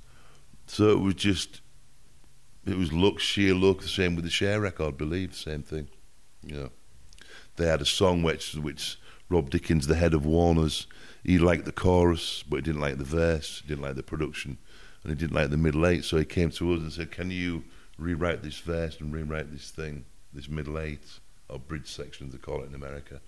[0.67, 1.62] So it was just,
[2.67, 3.81] it was luck, sheer luck.
[3.81, 5.89] The same with the Cher record, believe the same thing.
[6.43, 6.71] Know,
[7.57, 8.99] they had a song which which
[9.29, 10.87] Rob Dickins, the head of Warner's,
[11.25, 14.59] he liked the chorus, but he didn't like the verse, he didn't like the production,
[15.03, 16.05] and he didn't like the middle eight.
[16.05, 17.65] So he came to us and said, "Can you
[17.99, 21.05] rewrite this verse and rewrite this thing, this middle eight
[21.49, 23.21] or bridge section, as they call it in America?"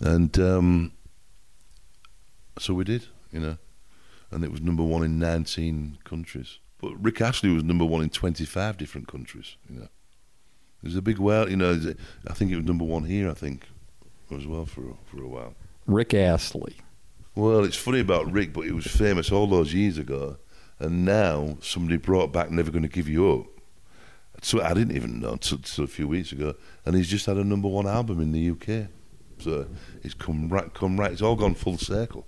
[0.00, 0.92] And um,
[2.58, 3.58] so we did, you know
[4.30, 6.58] and it was number one in 19 countries.
[6.80, 9.56] But Rick Astley was number one in 25 different countries.
[9.68, 9.88] You know,
[10.82, 11.48] it was a big well.
[11.50, 11.94] You know,
[12.26, 13.28] I think it was number one here.
[13.28, 13.66] I think
[14.30, 15.54] as well for for a while.
[15.86, 16.76] Rick Astley.
[17.34, 20.38] Well, it's funny about Rick, but he was famous all those years ago,
[20.78, 23.46] and now somebody brought back "Never Gonna Give You Up."
[24.42, 26.54] So I didn't even know until, until a few weeks ago,
[26.84, 28.88] and he's just had a number one album in the UK.
[29.40, 29.66] So
[30.02, 31.12] it's come right, come right.
[31.12, 32.26] It's all gone full circle.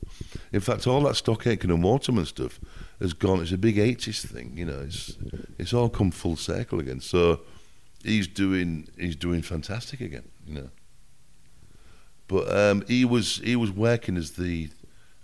[0.52, 2.60] In fact, all that Stock Aitken and Waterman stuff
[3.00, 3.40] has gone.
[3.40, 4.80] It's a big eighties thing, you know.
[4.80, 5.16] It's
[5.58, 7.00] it's all come full circle again.
[7.00, 7.40] So
[8.02, 10.70] he's doing he's doing fantastic again, you know.
[12.28, 14.70] But um, he was he was working as the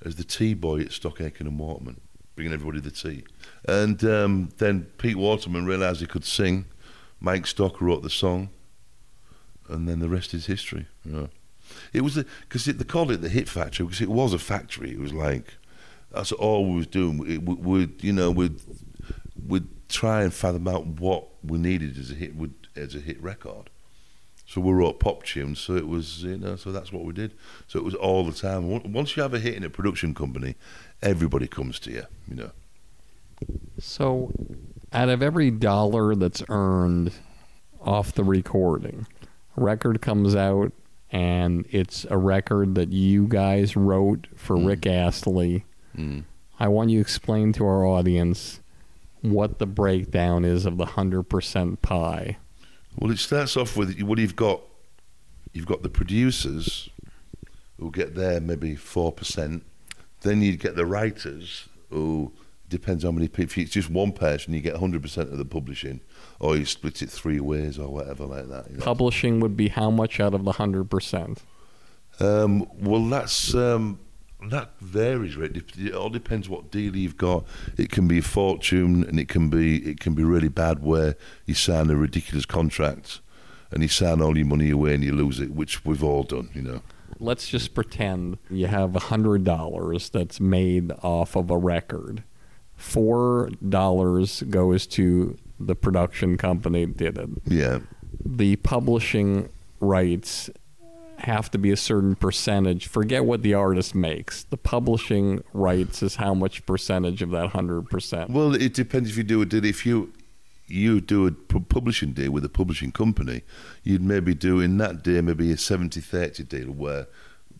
[0.04, 2.00] as the tea boy at Stock Aitken and Waterman,
[2.34, 3.24] bringing everybody the tea.
[3.68, 6.66] And um, then Pete Waterman realised he could sing.
[7.20, 8.50] Mike Stock wrote the song,
[9.68, 10.86] and then the rest is history.
[11.04, 11.28] You know.
[11.92, 14.92] It was because they called it the Hit Factory because it was a factory.
[14.92, 15.54] It was like
[16.10, 17.18] that's all we was doing.
[17.18, 18.60] We would you know we'd
[19.46, 23.20] we'd try and fathom out what we needed as a hit would as a hit
[23.22, 23.70] record.
[24.48, 25.58] So we wrote pop tunes.
[25.58, 27.34] So it was you know so that's what we did.
[27.66, 28.92] So it was all the time.
[28.92, 30.56] Once you have a hit in a production company,
[31.02, 32.04] everybody comes to you.
[32.28, 32.50] You know.
[33.78, 34.32] So,
[34.92, 37.12] out of every dollar that's earned
[37.82, 39.06] off the recording,
[39.56, 40.72] record comes out
[41.16, 45.64] and it's a record that you guys wrote for Rick Astley.
[45.96, 46.24] Mm.
[46.60, 48.60] I want you to explain to our audience
[49.22, 52.36] what the breakdown is of the 100% pie.
[52.98, 54.60] Well, it starts off with what you've got.
[55.54, 56.90] You've got the producers
[57.80, 59.64] who get there maybe four percent.
[60.20, 62.32] Then you get the writers who
[62.68, 63.44] depends how many people.
[63.44, 66.00] If it's just one person, you get hundred percent of the publishing,
[66.40, 68.70] or you split it three ways or whatever like that.
[68.70, 68.84] you know.
[68.84, 71.38] Publishing would be how much out of the 100%?
[72.18, 74.00] Um, well, that's um,
[74.50, 75.50] that varies, right?
[75.54, 77.44] It all depends what deal you've got.
[77.76, 81.16] It can be a fortune, and it can be it can be really bad where
[81.44, 83.20] you sign a ridiculous contract,
[83.70, 86.50] and you sign all your money away and you lose it, which we've all done,
[86.54, 86.82] you know.
[87.18, 92.24] Let's just pretend you have a hundred dollars that's made off of a record.
[92.76, 97.30] Four dollars goes to the production company did it.
[97.46, 97.80] Yeah,
[98.24, 99.48] The publishing
[99.80, 100.50] rights
[101.18, 102.86] have to be a certain percentage.
[102.86, 104.44] Forget what the artist makes.
[104.44, 108.30] The publishing rights is how much percentage of that hundred percent.
[108.30, 109.64] Well, it depends if you do a deal.
[109.64, 110.12] If you
[110.68, 113.42] you do a publishing deal with a publishing company,
[113.84, 117.06] you'd maybe do in that day maybe a 70-30 deal where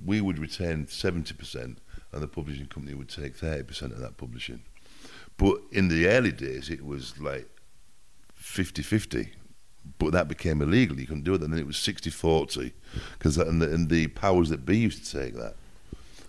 [0.04, 1.78] we would retain seventy percent
[2.12, 4.62] and the publishing company would take thirty percent of that publishing.
[5.36, 7.48] But in the early days, it was like
[8.40, 9.30] 50-50.
[9.98, 10.98] But that became illegal.
[10.98, 11.42] You couldn't do it.
[11.42, 12.72] And then it was 60-40
[13.18, 15.54] because and the, and the powers that be used to take that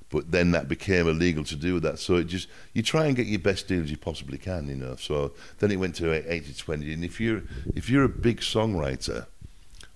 [0.09, 1.99] but then that became illegal to do that.
[1.99, 4.75] So it just you try and get your best deal as you possibly can, you
[4.75, 4.95] know.
[4.95, 7.43] So then it went to 80-20, and if you're
[7.75, 9.25] if you're a big songwriter,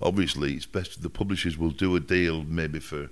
[0.01, 3.09] obviously it's best the publishers will do a deal maybe for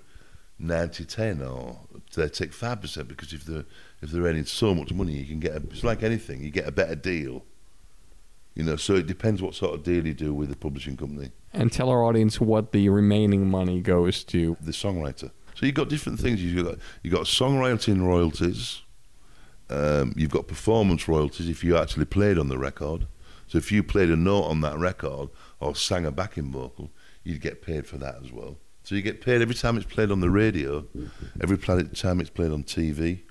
[0.61, 1.79] 90-10 or
[2.15, 3.65] they take five percent because if they're
[4.01, 6.67] if they're earning so much money, you can get a, it's like anything, you get
[6.67, 7.43] a better deal.
[8.55, 11.31] You know, so it depends what sort of deal you do with the publishing company,
[11.53, 14.57] And tell our audience what the remaining money goes to.
[14.59, 15.31] the songwriter.
[15.55, 16.41] So you've got different things.
[16.43, 18.81] You've got you've got songwriting royalties.
[19.69, 23.05] Um, you've got performance royalties if you actually played on the record.
[23.47, 25.29] So if you played a note on that record
[25.59, 26.91] or sang a backing vocal,
[27.23, 28.57] you'd get paid for that as well.
[28.83, 30.85] So you get paid every time it's played on the radio,
[31.41, 33.21] every time it's played on TV.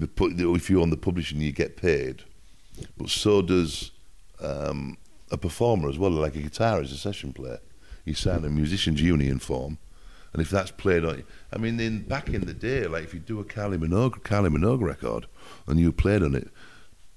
[0.00, 2.24] If you own the publishing, you get paid.
[2.96, 3.90] But so does
[4.40, 4.96] um,
[5.30, 7.58] a performer as well, like a guitarist, a session player.
[8.04, 9.78] You sign a musician's union form,
[10.32, 11.22] and if that's played on,
[11.52, 14.54] I mean, in back in the day, like if you do a Kylie Minogue, Kylie
[14.54, 15.26] Minogue record,
[15.66, 16.48] and you played on it,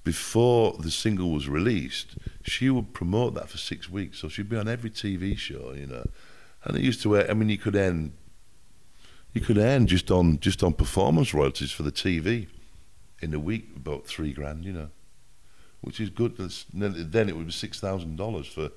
[0.02, 4.18] before the single was released, she would promote that for six weeks.
[4.18, 6.06] So she'd be on every TV show, you know.
[6.64, 8.12] And it used to, I mean, you could earn,
[9.32, 12.48] you could earn just on just on performance royalties for the TV,
[13.24, 14.90] in a week about three grand, you know,
[15.80, 16.32] which is good.
[16.36, 18.70] That's- Then then it would be six thousand dollars for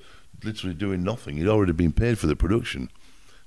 [0.43, 1.37] literally doing nothing.
[1.37, 2.89] You'd already been paid for the production.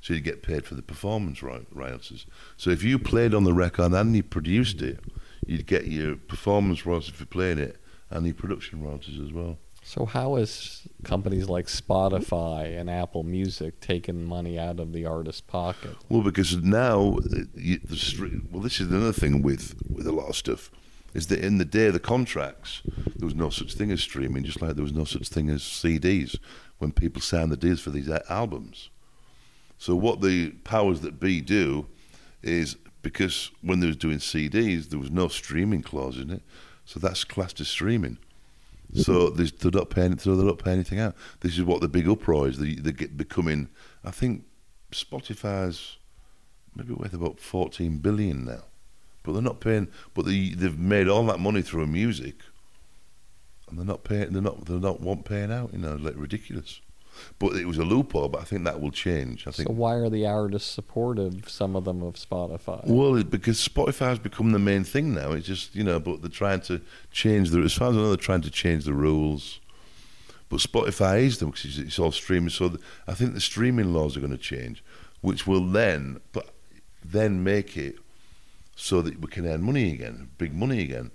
[0.03, 2.25] So you'd get paid for the performance royalties.
[2.57, 4.99] So if you played on the record and you produced it,
[5.47, 7.77] you'd get your performance royalties for playing it
[8.09, 9.59] and your production royalties as well.
[9.83, 15.43] So how is companies like Spotify and Apple Music taking money out of the artist's
[15.43, 15.97] pocket?
[16.09, 20.29] Well, because now, uh, you, the well, this is another thing with with a lot
[20.31, 20.71] of stuff,
[21.15, 22.83] is that in the day of the contracts,
[23.17, 25.63] there was no such thing as streaming, just like there was no such thing as
[25.63, 26.39] CDs
[26.79, 28.91] when people signed the deals for these albums.
[29.79, 31.87] So what the powers that be do
[32.43, 36.43] is because when they was doing CDs, there was no streaming clause in it,
[36.85, 38.19] so that's classed as streaming.
[38.95, 41.15] So they're not paying, they're not paying anything out.
[41.41, 42.59] This is what the big uproar is.
[42.59, 43.69] They, they becoming.
[44.05, 44.45] I think
[44.91, 45.99] Spotify's
[46.75, 48.65] maybe worth about 14 billion now,
[49.23, 49.89] but they're not paying.
[50.15, 52.37] But they they've made all that money through music,
[53.69, 54.33] and they're not paying.
[54.33, 54.65] They're not.
[54.67, 55.73] They're not want paying out.
[55.73, 56.81] You know, like ridiculous.
[57.39, 58.29] But it was a loophole.
[58.29, 59.47] But I think that will change.
[59.47, 59.69] I think.
[59.69, 62.87] So why are the artists supportive, some of them, of Spotify?
[62.87, 65.33] Well, it, because Spotify's become the main thing now.
[65.33, 67.61] It's just you know, but they're trying to change the.
[67.61, 69.61] As far as I know, they're trying to change the rules.
[70.49, 72.51] But Spotify is them because it's, it's all streaming.
[72.51, 74.83] So the, I think the streaming laws are going to change,
[75.21, 76.51] which will then, but
[77.05, 77.97] then make it
[78.81, 81.11] so that we can earn money again, big money again.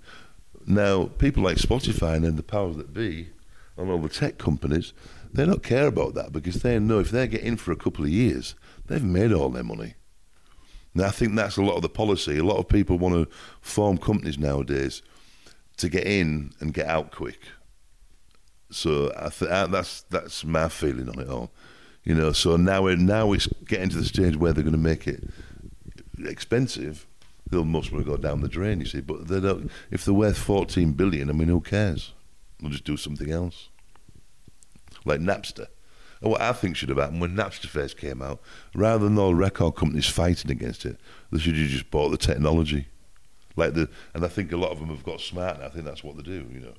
[0.66, 3.30] Now, people like Spotify and then the powers that be,
[3.76, 4.92] and all the tech companies,
[5.32, 8.04] they don't care about that because they know if they get in for a couple
[8.04, 8.54] of years,
[8.86, 9.94] they've made all their money.
[10.94, 12.38] Now, I think that's a lot of the policy.
[12.38, 15.02] A lot of people want to form companies nowadays
[15.78, 17.40] to get in and get out quick.
[18.70, 21.50] So I th- uh, that's that's my feeling on it all.
[22.04, 25.06] You know, so now now it's getting to the stage where they're going to make
[25.08, 25.24] it
[26.24, 27.06] expensive.
[27.50, 29.00] They'll most probably go down the drain, you see.
[29.00, 29.70] But they don't.
[29.90, 32.12] If they're worth fourteen billion, I mean, who cares?
[32.58, 33.68] They'll just do something else,
[35.04, 35.66] like Napster.
[36.20, 38.40] And what I think should have happened when Napster first came out,
[38.74, 40.98] rather than all record companies fighting against it,
[41.30, 42.86] they should have just bought the technology.
[43.54, 45.60] Like the, and I think a lot of them have got smart.
[45.60, 45.66] now.
[45.66, 46.46] I think that's what they do.
[46.50, 46.74] You know,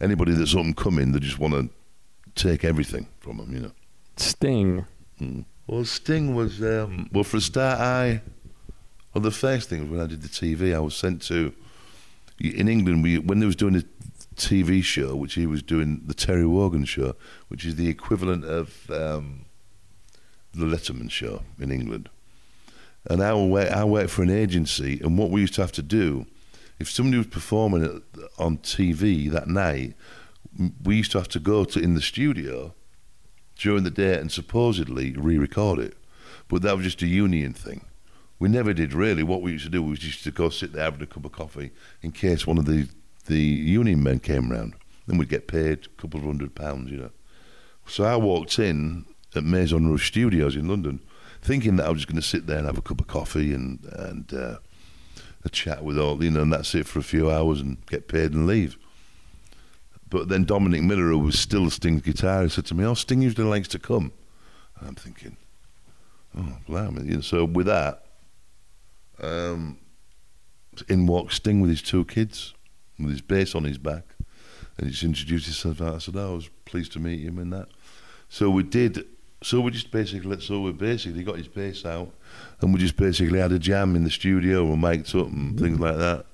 [0.00, 1.70] anybody that's up and coming, they just want to
[2.34, 3.54] take everything from them.
[3.54, 3.72] You know.
[4.16, 4.84] Sting.
[5.20, 5.44] Mm.
[5.66, 7.80] Well, Sting was um, well for a start.
[7.80, 8.20] I
[9.12, 10.74] well the first thing was when I did the TV.
[10.74, 11.54] I was sent to
[12.38, 13.02] in England.
[13.02, 13.84] We when they was doing a
[14.36, 17.14] TV show, which he was doing the Terry Wogan show,
[17.48, 19.44] which is the equivalent of um,
[20.54, 22.08] the Letterman show in England.
[23.10, 25.82] and I worked, I worked for an agency, and what we used to have to
[25.82, 26.26] do,
[26.78, 28.02] if somebody was performing
[28.38, 29.94] on TV that night,
[30.82, 32.74] we used to have to go to in the studio
[33.56, 35.96] during the day and supposedly re-record it,
[36.48, 37.84] but that was just a union thing.
[38.42, 39.22] We never did really.
[39.22, 41.30] What we used to do was just to go sit there having a cup of
[41.30, 41.70] coffee
[42.02, 42.88] in case one of the
[43.26, 44.74] the union men came round,
[45.06, 47.12] Then we'd get paid a couple of hundred pounds, you know.
[47.86, 49.04] So I walked in
[49.36, 50.98] at Maison Rouge Studios in London,
[51.40, 53.54] thinking that I was just going to sit there and have a cup of coffee
[53.54, 54.56] and and uh,
[55.44, 58.08] a chat with all, you know, and that's it for a few hours and get
[58.08, 58.76] paid and leave.
[60.10, 63.46] But then Dominic Miller, who was still Sting's guitarist, said to me, "Oh, Sting usually
[63.46, 64.10] likes to come."
[64.80, 65.36] And I'm thinking,
[66.36, 68.02] "Oh, blimey!" You know, so with that,
[69.20, 69.78] um,
[70.88, 72.54] in walked Sting with his two kids,
[72.98, 74.04] with his bass on his back,
[74.76, 75.80] and he just introduced himself.
[75.80, 77.68] I said, oh, "I was pleased to meet him," and that.
[78.28, 79.04] So we did.
[79.42, 82.12] So we just basically, so we basically got his bass out,
[82.60, 85.80] and we just basically had a jam in the studio, and mic'd up and things
[85.80, 86.26] like that.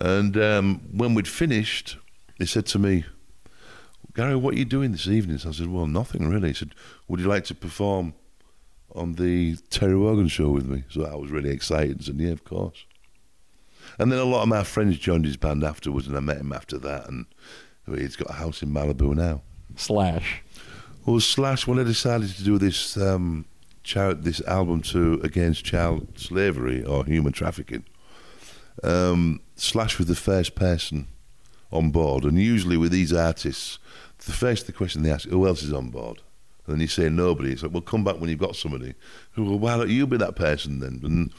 [0.00, 1.96] And um, when we'd finished,
[2.38, 3.04] he said to me,
[4.14, 5.38] Gary, what are you doing this evening?
[5.38, 6.48] So I said, Well, nothing really.
[6.48, 6.74] He said,
[7.08, 8.14] Would you like to perform
[8.94, 10.84] on the Terry Wogan show with me?
[10.88, 12.84] So I was really excited and Yeah, of course.
[13.98, 16.52] And then a lot of my friends joined his band afterwards, and I met him
[16.52, 17.08] after that.
[17.08, 17.26] And
[17.86, 19.42] he's got a house in Malibu now.
[19.76, 20.42] Slash.
[21.04, 23.46] Well, Slash, when I decided to do this um,
[23.84, 27.84] chari- this album to against child slavery or human trafficking,
[28.82, 31.08] um, Slash was the first person
[31.72, 32.24] on board.
[32.24, 33.78] And usually with these artists,
[34.24, 36.20] the first the question they ask, who else is on board?
[36.70, 37.50] And then you say nobody.
[37.50, 38.94] It's like, well, come back when you've got somebody.
[39.36, 41.00] Well, why don't you be that person then?
[41.02, 41.32] And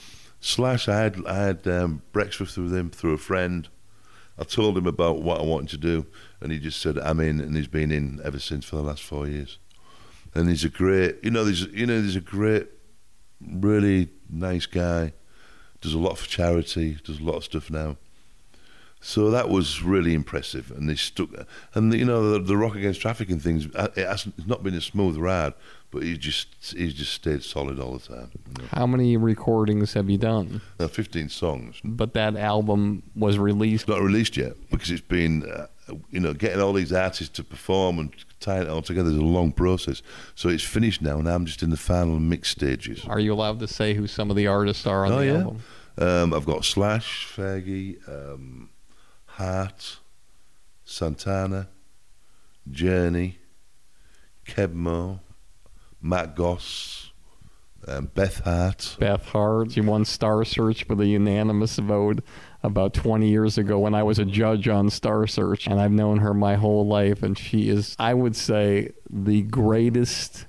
[0.43, 3.69] Slash, I had, I had um, breakfast with him through a friend.
[4.39, 6.07] I told him about what I wanted to do,
[6.41, 9.03] and he just said, "I'm in," and he's been in ever since for the last
[9.03, 9.59] four years.
[10.33, 12.69] And he's a great, you know, there's, you know, there's a great,
[13.39, 15.13] really nice guy.
[15.79, 16.97] Does a lot for charity.
[17.03, 17.97] Does a lot of stuff now.
[19.03, 21.29] So that was really impressive, and they stuck.
[21.73, 24.75] And you know, the, the rock against trafficking things, uh, it hasn't it's not been
[24.75, 25.53] a smooth ride,
[25.89, 26.47] but he just
[26.77, 28.29] he's just stayed solid all the time.
[28.33, 28.69] You know.
[28.71, 30.61] How many recordings have you done?
[30.79, 31.81] Now, 15 songs.
[31.83, 33.83] But that album was released.
[33.83, 35.65] It's not released yet because it's been, uh,
[36.11, 39.21] you know, getting all these artists to perform and tying it all together is a
[39.21, 40.03] long process.
[40.35, 43.03] So it's finished now, and I'm just in the final mix stages.
[43.07, 45.33] Are you allowed to say who some of the artists are on oh the yeah,
[45.39, 45.61] album?
[45.97, 48.69] um, I've got Slash, Fergie, um,
[49.35, 49.97] Hart,
[50.83, 51.69] Santana,
[52.69, 53.39] Journey,
[54.45, 55.19] Keb' Mo',
[56.01, 57.11] Matt Goss,
[57.87, 58.97] um, Beth Hart.
[58.99, 59.71] Beth Hart.
[59.71, 62.23] She won Star Search with a unanimous vote
[62.63, 65.67] about 20 years ago when I was a judge on Star Search.
[65.67, 67.23] And I've known her my whole life.
[67.23, 70.45] And she is, I would say, the greatest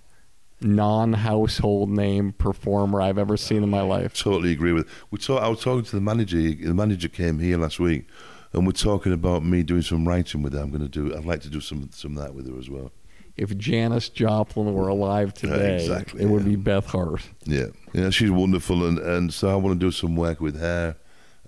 [0.60, 4.14] non household name performer I've ever seen in my life.
[4.14, 4.88] Totally agree with.
[5.10, 6.36] We talk, I was talking to the manager.
[6.36, 8.06] The manager came here last week,
[8.52, 10.60] and we're talking about me doing some writing with her.
[10.60, 11.14] I'm going to do.
[11.16, 12.92] I'd like to do some some of that with her as well.
[13.36, 17.28] If Janis Joplin were alive today, exactly, it would be Beth Hart.
[17.44, 20.96] Yeah, yeah, she's wonderful, and and so I want to do some work with her.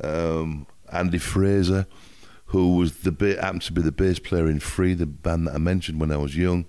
[0.00, 1.86] Um, Andy Fraser,
[2.46, 5.58] who was the happened to be the bass player in Free, the band that I
[5.58, 6.66] mentioned when I was young.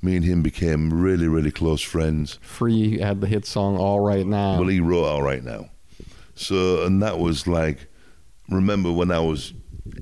[0.00, 2.38] Me and him became really, really close friends.
[2.42, 4.58] Free had the hit song All Right Now.
[4.58, 5.70] Well, he wrote All Right Now.
[6.34, 7.86] So, and that was like,
[8.50, 9.54] remember when I was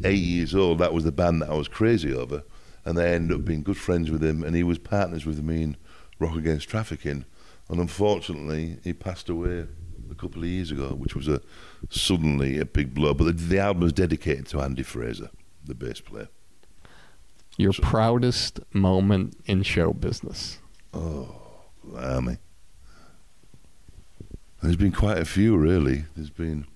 [0.05, 2.43] eight years old, that was the band that I was crazy over.
[2.85, 5.63] And I ended up being good friends with him, and he was partners with me
[5.63, 5.77] in
[6.19, 7.25] Rock Against Trafficking.
[7.69, 9.67] And unfortunately, he passed away
[10.11, 11.41] a couple of years ago, which was a
[11.91, 13.15] suddenly a big blow.
[13.15, 15.31] But the, the album is dedicated to Andy Fraser,
[15.65, 16.29] the bass player.
[17.57, 20.59] Your proudest moment in show business.
[20.93, 21.35] Oh,
[21.85, 22.39] blimey.
[24.63, 26.05] There's been quite a few, really.
[26.15, 26.67] There's been,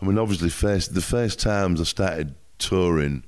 [0.00, 3.22] I mean, obviously, first the first times I started touring,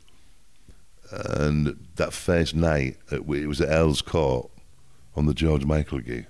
[1.10, 4.50] and that first night it was at Earls Court
[5.14, 6.26] on the George Michael gig.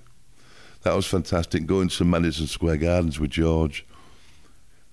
[0.81, 1.65] That was fantastic.
[1.65, 3.85] Going to Madison Square Gardens with George,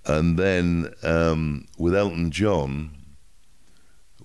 [0.07, 2.93] and then um, with Elton John,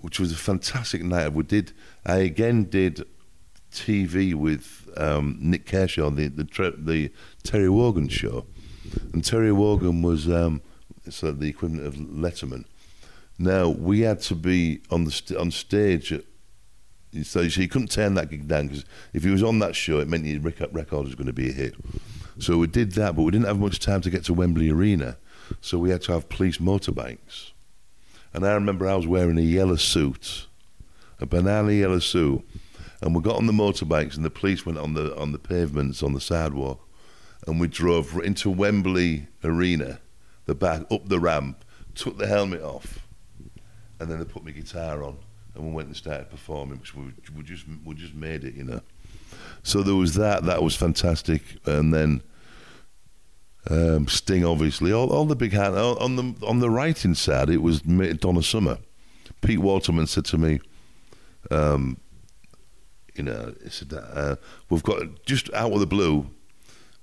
[0.01, 1.33] which was a fantastic night.
[1.33, 1.71] We did.
[2.05, 3.03] I again did
[3.71, 7.11] TV with um, Nik Kershaw, the the, the
[7.41, 8.45] Terry Wogan show,
[9.11, 10.61] and Terry Wogan was um,
[11.13, 12.65] so the equivalent of Letterman.
[13.37, 16.13] Now we had to be on the st- on stage.
[16.13, 16.23] At,
[17.23, 19.99] so so you couldn't turn that gig down because if he was on that show,
[19.99, 21.75] it meant your record was going to be a hit.
[22.39, 25.17] So we did that, but we didn't have much time to get to Wembley Arena,
[25.61, 27.51] so we had to have police motorbikes.
[28.33, 30.47] And I remember I was wearing a yellow suit,
[31.21, 32.45] a banana yellow suit,
[33.01, 36.03] and we got on the motorbikes, and the police went on the on the pavements
[36.03, 36.85] on the sidewalk,
[37.47, 39.99] and we drove into Wembley Arena,
[40.45, 41.63] the back up the ramp,
[41.93, 43.07] took the helmet off,
[43.99, 45.17] and then they put my guitar on,
[45.53, 48.63] and we went and started performing, which we, we just we just made it, you
[48.63, 48.81] know.
[49.63, 50.43] So there was that.
[50.43, 52.21] That was fantastic, and then
[53.69, 57.49] um, Sting, obviously, all, all the big hand on the on the writing side.
[57.49, 58.77] It was Donna Summer.
[59.41, 60.59] Pete Waterman said to me,
[61.51, 61.97] um,
[63.15, 64.35] you know, he said uh,
[64.69, 66.29] we've got just out of the blue.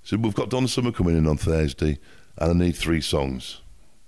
[0.03, 1.97] So we've got Donna Summer coming in on Thursday,
[2.37, 3.61] and I need three songs.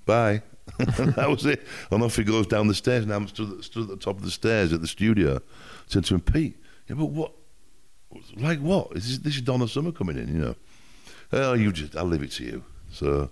[0.05, 0.41] Bye.
[0.77, 1.65] that was it.
[1.91, 4.23] And off he goes down the stairs, and I'm stood, stood at the top of
[4.23, 5.37] the stairs at the studio.
[5.37, 5.39] I
[5.87, 6.57] said to him, Pete,
[6.87, 7.33] yeah, but what?
[8.37, 8.93] Like what?
[8.93, 10.55] This is, this is Donna Summer coming in, you know.
[11.31, 12.63] Oh, you just, I'll leave it to you.
[12.91, 13.29] So,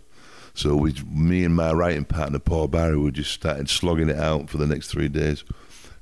[0.54, 4.50] so we, me and my writing partner Paul Barry, we just started slogging it out
[4.50, 5.44] for the next three days,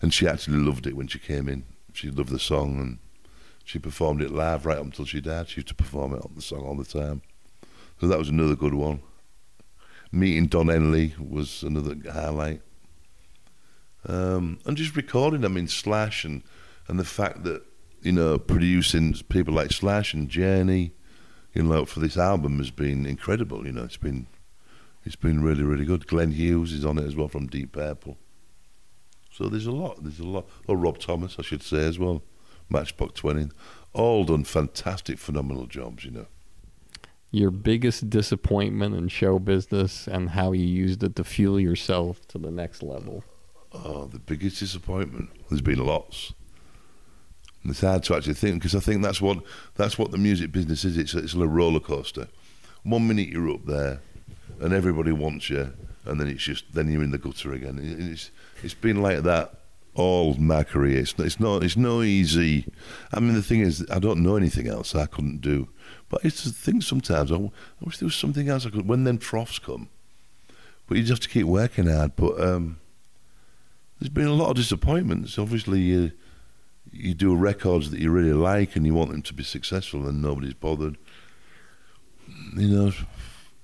[0.01, 1.63] and she actually loved it when she came in.
[1.93, 2.97] She loved the song, and
[3.63, 5.49] she performed it live right up until she died.
[5.49, 7.21] She used to perform it on the song all the time.
[8.01, 9.03] So that was another good one.
[10.11, 12.63] Meeting Don Henley was another highlight.
[14.07, 16.41] Um, and just recording, I mean, Slash and,
[16.87, 17.61] and the fact that,
[18.01, 20.93] you know, producing people like Slash and Journey,
[21.53, 23.67] you know, for this album has been incredible.
[23.67, 24.25] You know, it's been
[25.05, 26.07] it's been really, really good.
[26.07, 28.17] Glenn Hughes is on it as well from Deep Purple.
[29.31, 30.01] So there's a lot.
[30.01, 30.49] There's a lot.
[30.67, 32.23] Or Rob Thomas, I should say as well.
[32.67, 33.49] Matchbox Twenty,
[33.93, 36.03] all done fantastic, phenomenal jobs.
[36.03, 36.27] You know.
[37.31, 42.37] Your biggest disappointment in show business and how you used it to fuel yourself to
[42.37, 43.23] the next level.
[43.71, 45.29] Oh, the biggest disappointment.
[45.49, 46.33] There's been lots.
[47.63, 49.43] It's hard to actually think because I think that's what
[49.75, 50.97] that's what the music business is.
[50.97, 52.27] It's it's a roller coaster.
[52.83, 54.01] One minute you're up there,
[54.59, 55.71] and everybody wants you,
[56.05, 57.79] and then it's just then you're in the gutter again.
[58.11, 58.31] It's
[58.63, 59.60] it's been like that
[59.93, 60.65] all my.
[60.73, 62.65] It's it's not it's no easy.
[63.13, 65.69] I mean, the thing is, I don't know anything else I couldn't do.
[66.09, 67.31] But it's the thing sometimes.
[67.31, 67.49] I, I
[67.81, 68.87] wish there was something else I could.
[68.87, 69.89] When them troughs come,
[70.87, 72.15] but you just have to keep working hard.
[72.15, 72.79] But um,
[73.99, 75.37] there's been a lot of disappointments.
[75.37, 76.11] Obviously, you
[76.91, 80.21] you do records that you really like and you want them to be successful, and
[80.21, 80.97] nobody's bothered.
[82.55, 82.91] You know,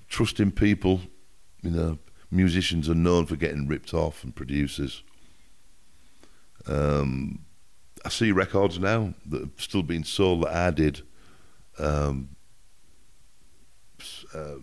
[0.09, 1.01] trusting people.
[1.61, 1.97] You know,
[2.31, 5.03] musicians are known for getting ripped off, and producers.
[6.67, 7.39] Um,
[8.05, 11.01] I see records now that are still being sold that I did.
[11.79, 12.29] Um,
[14.33, 14.55] uh,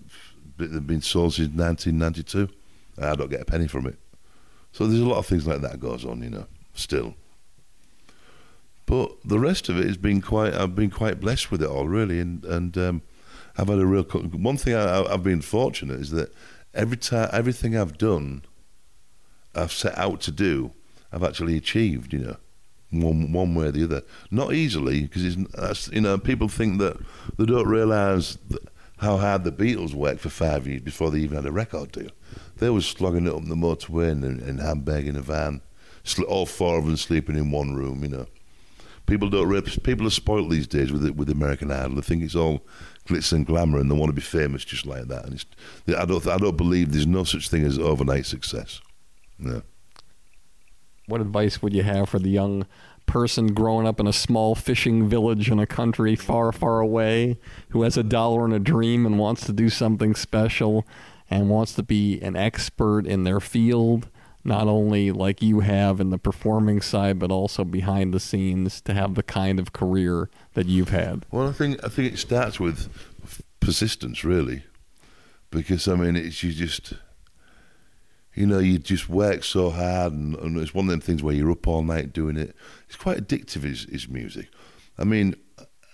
[0.57, 2.49] they've been sold since 1992.
[2.99, 3.99] I don't get a penny from it.
[4.73, 7.15] So there's a lot of things like that goes on, you know, still.
[8.87, 10.53] But the rest of it has been quite.
[10.55, 13.03] I've been quite blessed with it all, really, and and um,
[13.57, 14.03] I've had a real.
[14.03, 16.35] One thing I, have been fortunate is that
[16.75, 18.43] every time everything I've done,
[19.55, 20.73] I've set out to do,
[21.15, 22.13] I've actually achieved.
[22.13, 22.37] You know,
[22.91, 24.03] one one way or the other.
[24.31, 26.97] Not easily because you know people think that
[27.39, 28.39] they don't realise
[28.99, 32.11] how hard the Beatles worked for five years before they even had a record deal.
[32.59, 35.61] They were slogging it up the motorway in, in Hamburg in a van,
[36.29, 38.03] all four of them sleeping in one room.
[38.03, 38.27] You know,
[39.07, 41.97] people don't people are spoilt these days with it, with American Idol.
[41.97, 42.63] They think it's all
[43.07, 45.27] glitz and glamour, and they want to be famous just like that.
[45.27, 45.45] And
[45.97, 48.81] I don't I don't believe there's no such thing as overnight success.
[49.39, 49.61] Yeah.
[51.07, 52.67] What advice would you have for the young
[53.07, 57.39] person growing up in a small fishing village in a country far, far away
[57.71, 60.87] who has a dollar and a dream and wants to do something special
[61.31, 64.09] and wants to be an expert in their field,
[64.45, 68.95] not only like you have in the performing side, but also behind the scenes to
[68.95, 71.25] have the kind of career that you've had?
[71.31, 72.89] Well, I think I think it starts with
[73.61, 74.65] persistence, really,
[75.51, 76.95] because I mean, it's you just
[78.35, 81.35] you know, you just work so hard, and, and, it's one of them things where
[81.35, 82.55] you're up all night doing it.
[82.87, 84.49] It's quite addictive, his, his music.
[84.99, 85.37] I mean,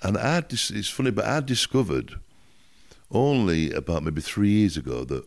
[0.02, 2.14] and I it's funny, but I discovered
[3.10, 5.24] only about maybe three years ago that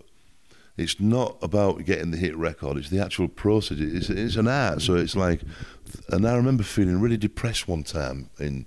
[0.75, 3.77] it's not about getting the hit record, it's the actual process.
[3.79, 5.41] It's, it's an art, so it's like,
[6.09, 8.65] and I remember feeling really depressed one time in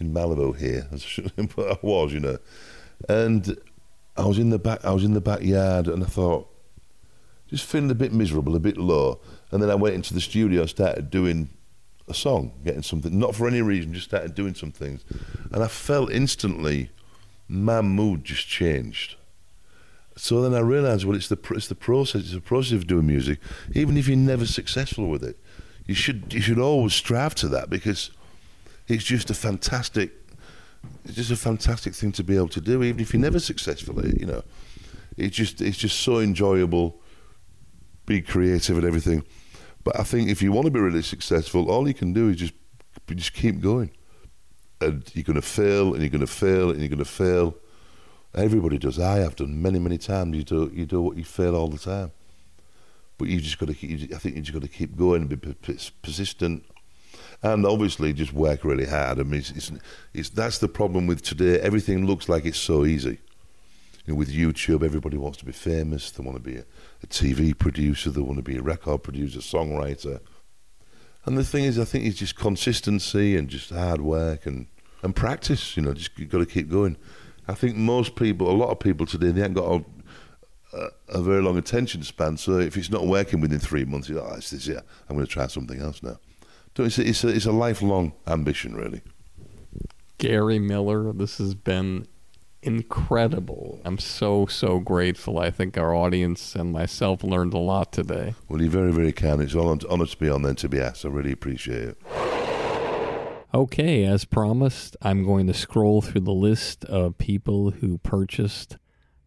[0.00, 2.38] in Malibu here, I was, you know,
[3.08, 3.56] and
[4.16, 6.51] I was in the back, I was in the backyard, and I thought,
[7.52, 9.20] just feeling a bit miserable, a bit low.
[9.50, 11.50] And then I went into the studio, started doing
[12.08, 15.04] a song, getting something, not for any reason, just started doing some things.
[15.52, 16.88] And I felt instantly
[17.48, 19.16] my mood just changed.
[20.16, 22.22] So then I realised, well, it's the it's the process.
[22.22, 23.38] It's the process of doing music.
[23.74, 25.38] Even if you're never successful with it,
[25.86, 28.10] you should you should always strive to that because
[28.88, 30.12] it's just a fantastic
[31.04, 32.82] it's just a fantastic thing to be able to do.
[32.82, 34.42] Even if you're never successful, It you know,
[35.18, 37.01] it's just it's just so enjoyable
[38.06, 39.24] be creative and everything.
[39.84, 42.36] But I think if you want to be really successful, all you can do is
[42.36, 42.54] just
[43.14, 43.90] just keep going.
[44.80, 47.54] And you're going to fail, and you're going to fail, and you're going to fail.
[48.34, 48.98] Everybody does.
[48.98, 50.36] I have done many, many times.
[50.36, 52.12] You do, you do what you fail all the time,
[53.18, 53.74] but you just got to.
[53.74, 55.36] Keep, I think you just got to keep going and be
[56.02, 56.64] persistent,
[57.42, 59.20] and obviously just work really hard.
[59.20, 59.72] I mean, it's, it's,
[60.14, 61.60] it's that's the problem with today.
[61.60, 63.18] Everything looks like it's so easy.
[64.06, 66.10] You know, with YouTube, everybody wants to be famous.
[66.10, 66.64] They want to be a,
[67.02, 68.10] a TV producer.
[68.10, 70.20] They want to be a record producer, songwriter.
[71.24, 74.66] And the thing is, I think it's just consistency and just hard work and,
[75.02, 75.76] and practice.
[75.76, 76.96] You know, just you've got to keep going.
[77.48, 79.84] I think most people, a lot of people today, they haven't got
[80.72, 82.36] a, a, very long attention span.
[82.36, 84.82] So if it's not working within three months, you're like, oh, it's this year.
[85.08, 86.18] I'm going to try something else now.
[86.76, 89.02] So it's a, it's a, it's a lifelong ambition, really.
[90.18, 92.06] Gary Miller, this has been
[92.62, 93.80] incredible.
[93.84, 95.38] I'm so, so grateful.
[95.38, 98.34] I think our audience and myself learned a lot today.
[98.48, 99.42] Well, you're very, very kind.
[99.42, 101.04] It's all an honour to be on then to be asked.
[101.04, 101.98] I really appreciate it.
[103.54, 108.78] Okay, as promised, I'm going to scroll through the list of people who purchased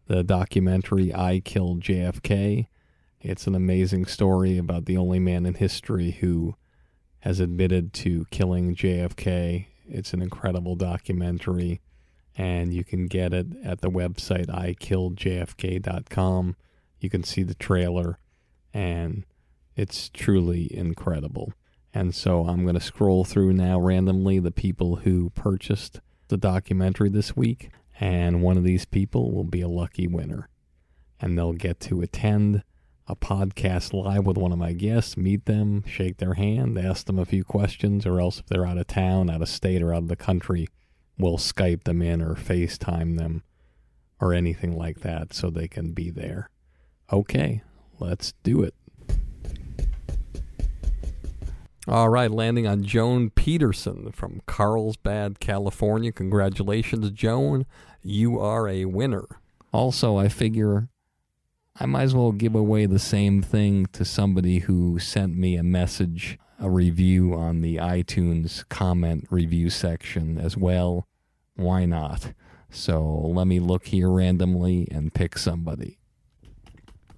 [0.08, 2.66] the documentary I Killed JFK.
[3.20, 6.56] It's an amazing story about the only man in history who
[7.20, 9.66] has admitted to killing JFK.
[9.88, 11.80] It's an incredible documentary,
[12.36, 16.56] and you can get it at the website ikilljfk.com.
[17.00, 18.18] You can see the trailer,
[18.72, 19.24] and
[19.74, 21.52] it's truly incredible.
[21.94, 27.08] And so I'm going to scroll through now randomly the people who purchased the documentary
[27.08, 27.70] this week.
[27.98, 30.50] And one of these people will be a lucky winner.
[31.18, 32.62] And they'll get to attend
[33.08, 37.18] a podcast live with one of my guests, meet them, shake their hand, ask them
[37.18, 40.02] a few questions, or else if they're out of town, out of state, or out
[40.02, 40.68] of the country,
[41.18, 43.42] we'll Skype them in or FaceTime them
[44.20, 46.50] or anything like that so they can be there.
[47.12, 47.62] Okay,
[47.98, 48.74] let's do it.
[51.88, 56.10] All right, landing on Joan Peterson from Carlsbad, California.
[56.10, 57.64] Congratulations, Joan.
[58.02, 59.24] You are a winner.
[59.72, 60.88] Also, I figure
[61.78, 65.62] I might as well give away the same thing to somebody who sent me a
[65.62, 71.06] message, a review on the iTunes comment review section as well.
[71.54, 72.32] Why not?
[72.70, 75.98] So let me look here randomly and pick somebody.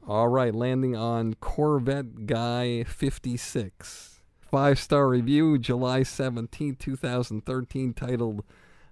[0.06, 4.20] All right, landing on Corvette Guy 56.
[4.50, 8.42] Five star review, July 17, 2013, titled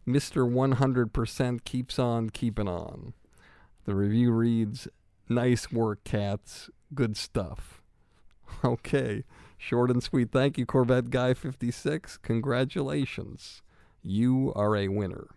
[0.07, 0.47] Mr.
[0.47, 3.15] 100% Keeps On Keeping On.
[3.87, 4.89] The review reads
[5.29, 6.71] Nice work, cats.
[6.95, 7.81] Good stuff.
[8.65, 9.25] Okay,
[9.57, 10.31] short and sweet.
[10.31, 12.19] Thank you, Corvette Guy 56.
[12.19, 13.63] Congratulations.
[14.03, 15.29] You are a winner.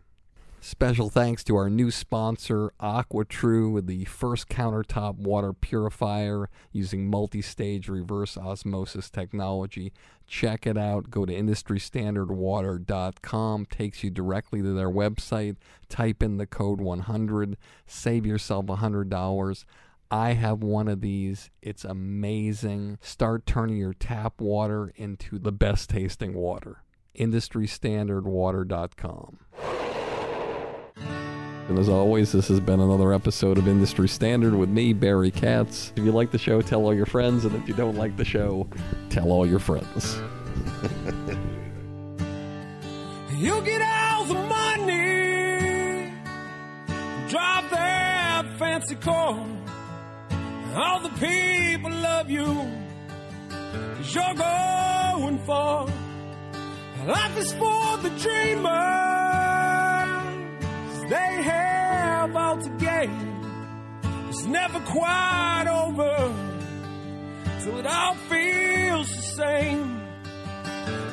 [0.61, 7.41] Special thanks to our new sponsor, AquaTru, with the first countertop water purifier using multi
[7.41, 9.93] stage reverse osmosis technology.
[10.27, 11.09] Check it out.
[11.09, 15.55] Go to industrystandardwater.com, takes you directly to their website.
[15.87, 17.55] Type in the code 100,
[17.87, 19.65] save yourself $100.
[20.11, 21.51] I have one of these.
[21.61, 22.97] It's amazing.
[23.01, 26.81] Start turning your tap water into the best tasting water.
[27.17, 29.39] IndustryStandardWater.com.
[31.67, 35.93] And as always, this has been another episode of Industry Standard with me, Barry Katz.
[35.95, 38.25] If you like the show, tell all your friends, and if you don't like the
[38.25, 38.67] show,
[39.11, 40.19] tell all your friends.
[43.39, 46.11] You get all the money,
[47.29, 49.45] drive that fancy car.
[50.75, 52.45] All the people love you,
[53.95, 55.87] cause you're going far.
[57.07, 58.69] Life is for the dreamers,
[61.09, 63.11] they have all to gain.
[64.29, 66.33] It's never quite over
[67.61, 70.01] till it all feels the same.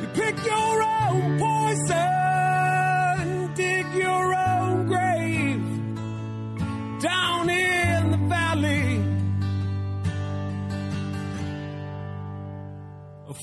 [0.02, 1.94] You pick your own poison,
[3.54, 5.62] dig your own grave
[7.00, 7.45] down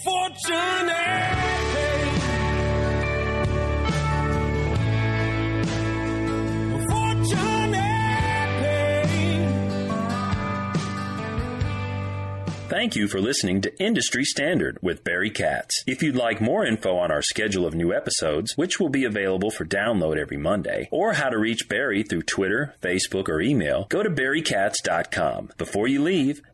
[0.03, 1.63] Fortunate.
[12.83, 15.83] Thank you for listening to Industry Standard with Barry Katz.
[15.87, 19.51] If you'd like more info on our schedule of new episodes, which will be available
[19.51, 24.03] for download every Monday, or how to reach Barry through Twitter, Facebook, or email, go
[24.03, 25.51] to barrykatz.com.
[25.57, 26.41] Before you leave,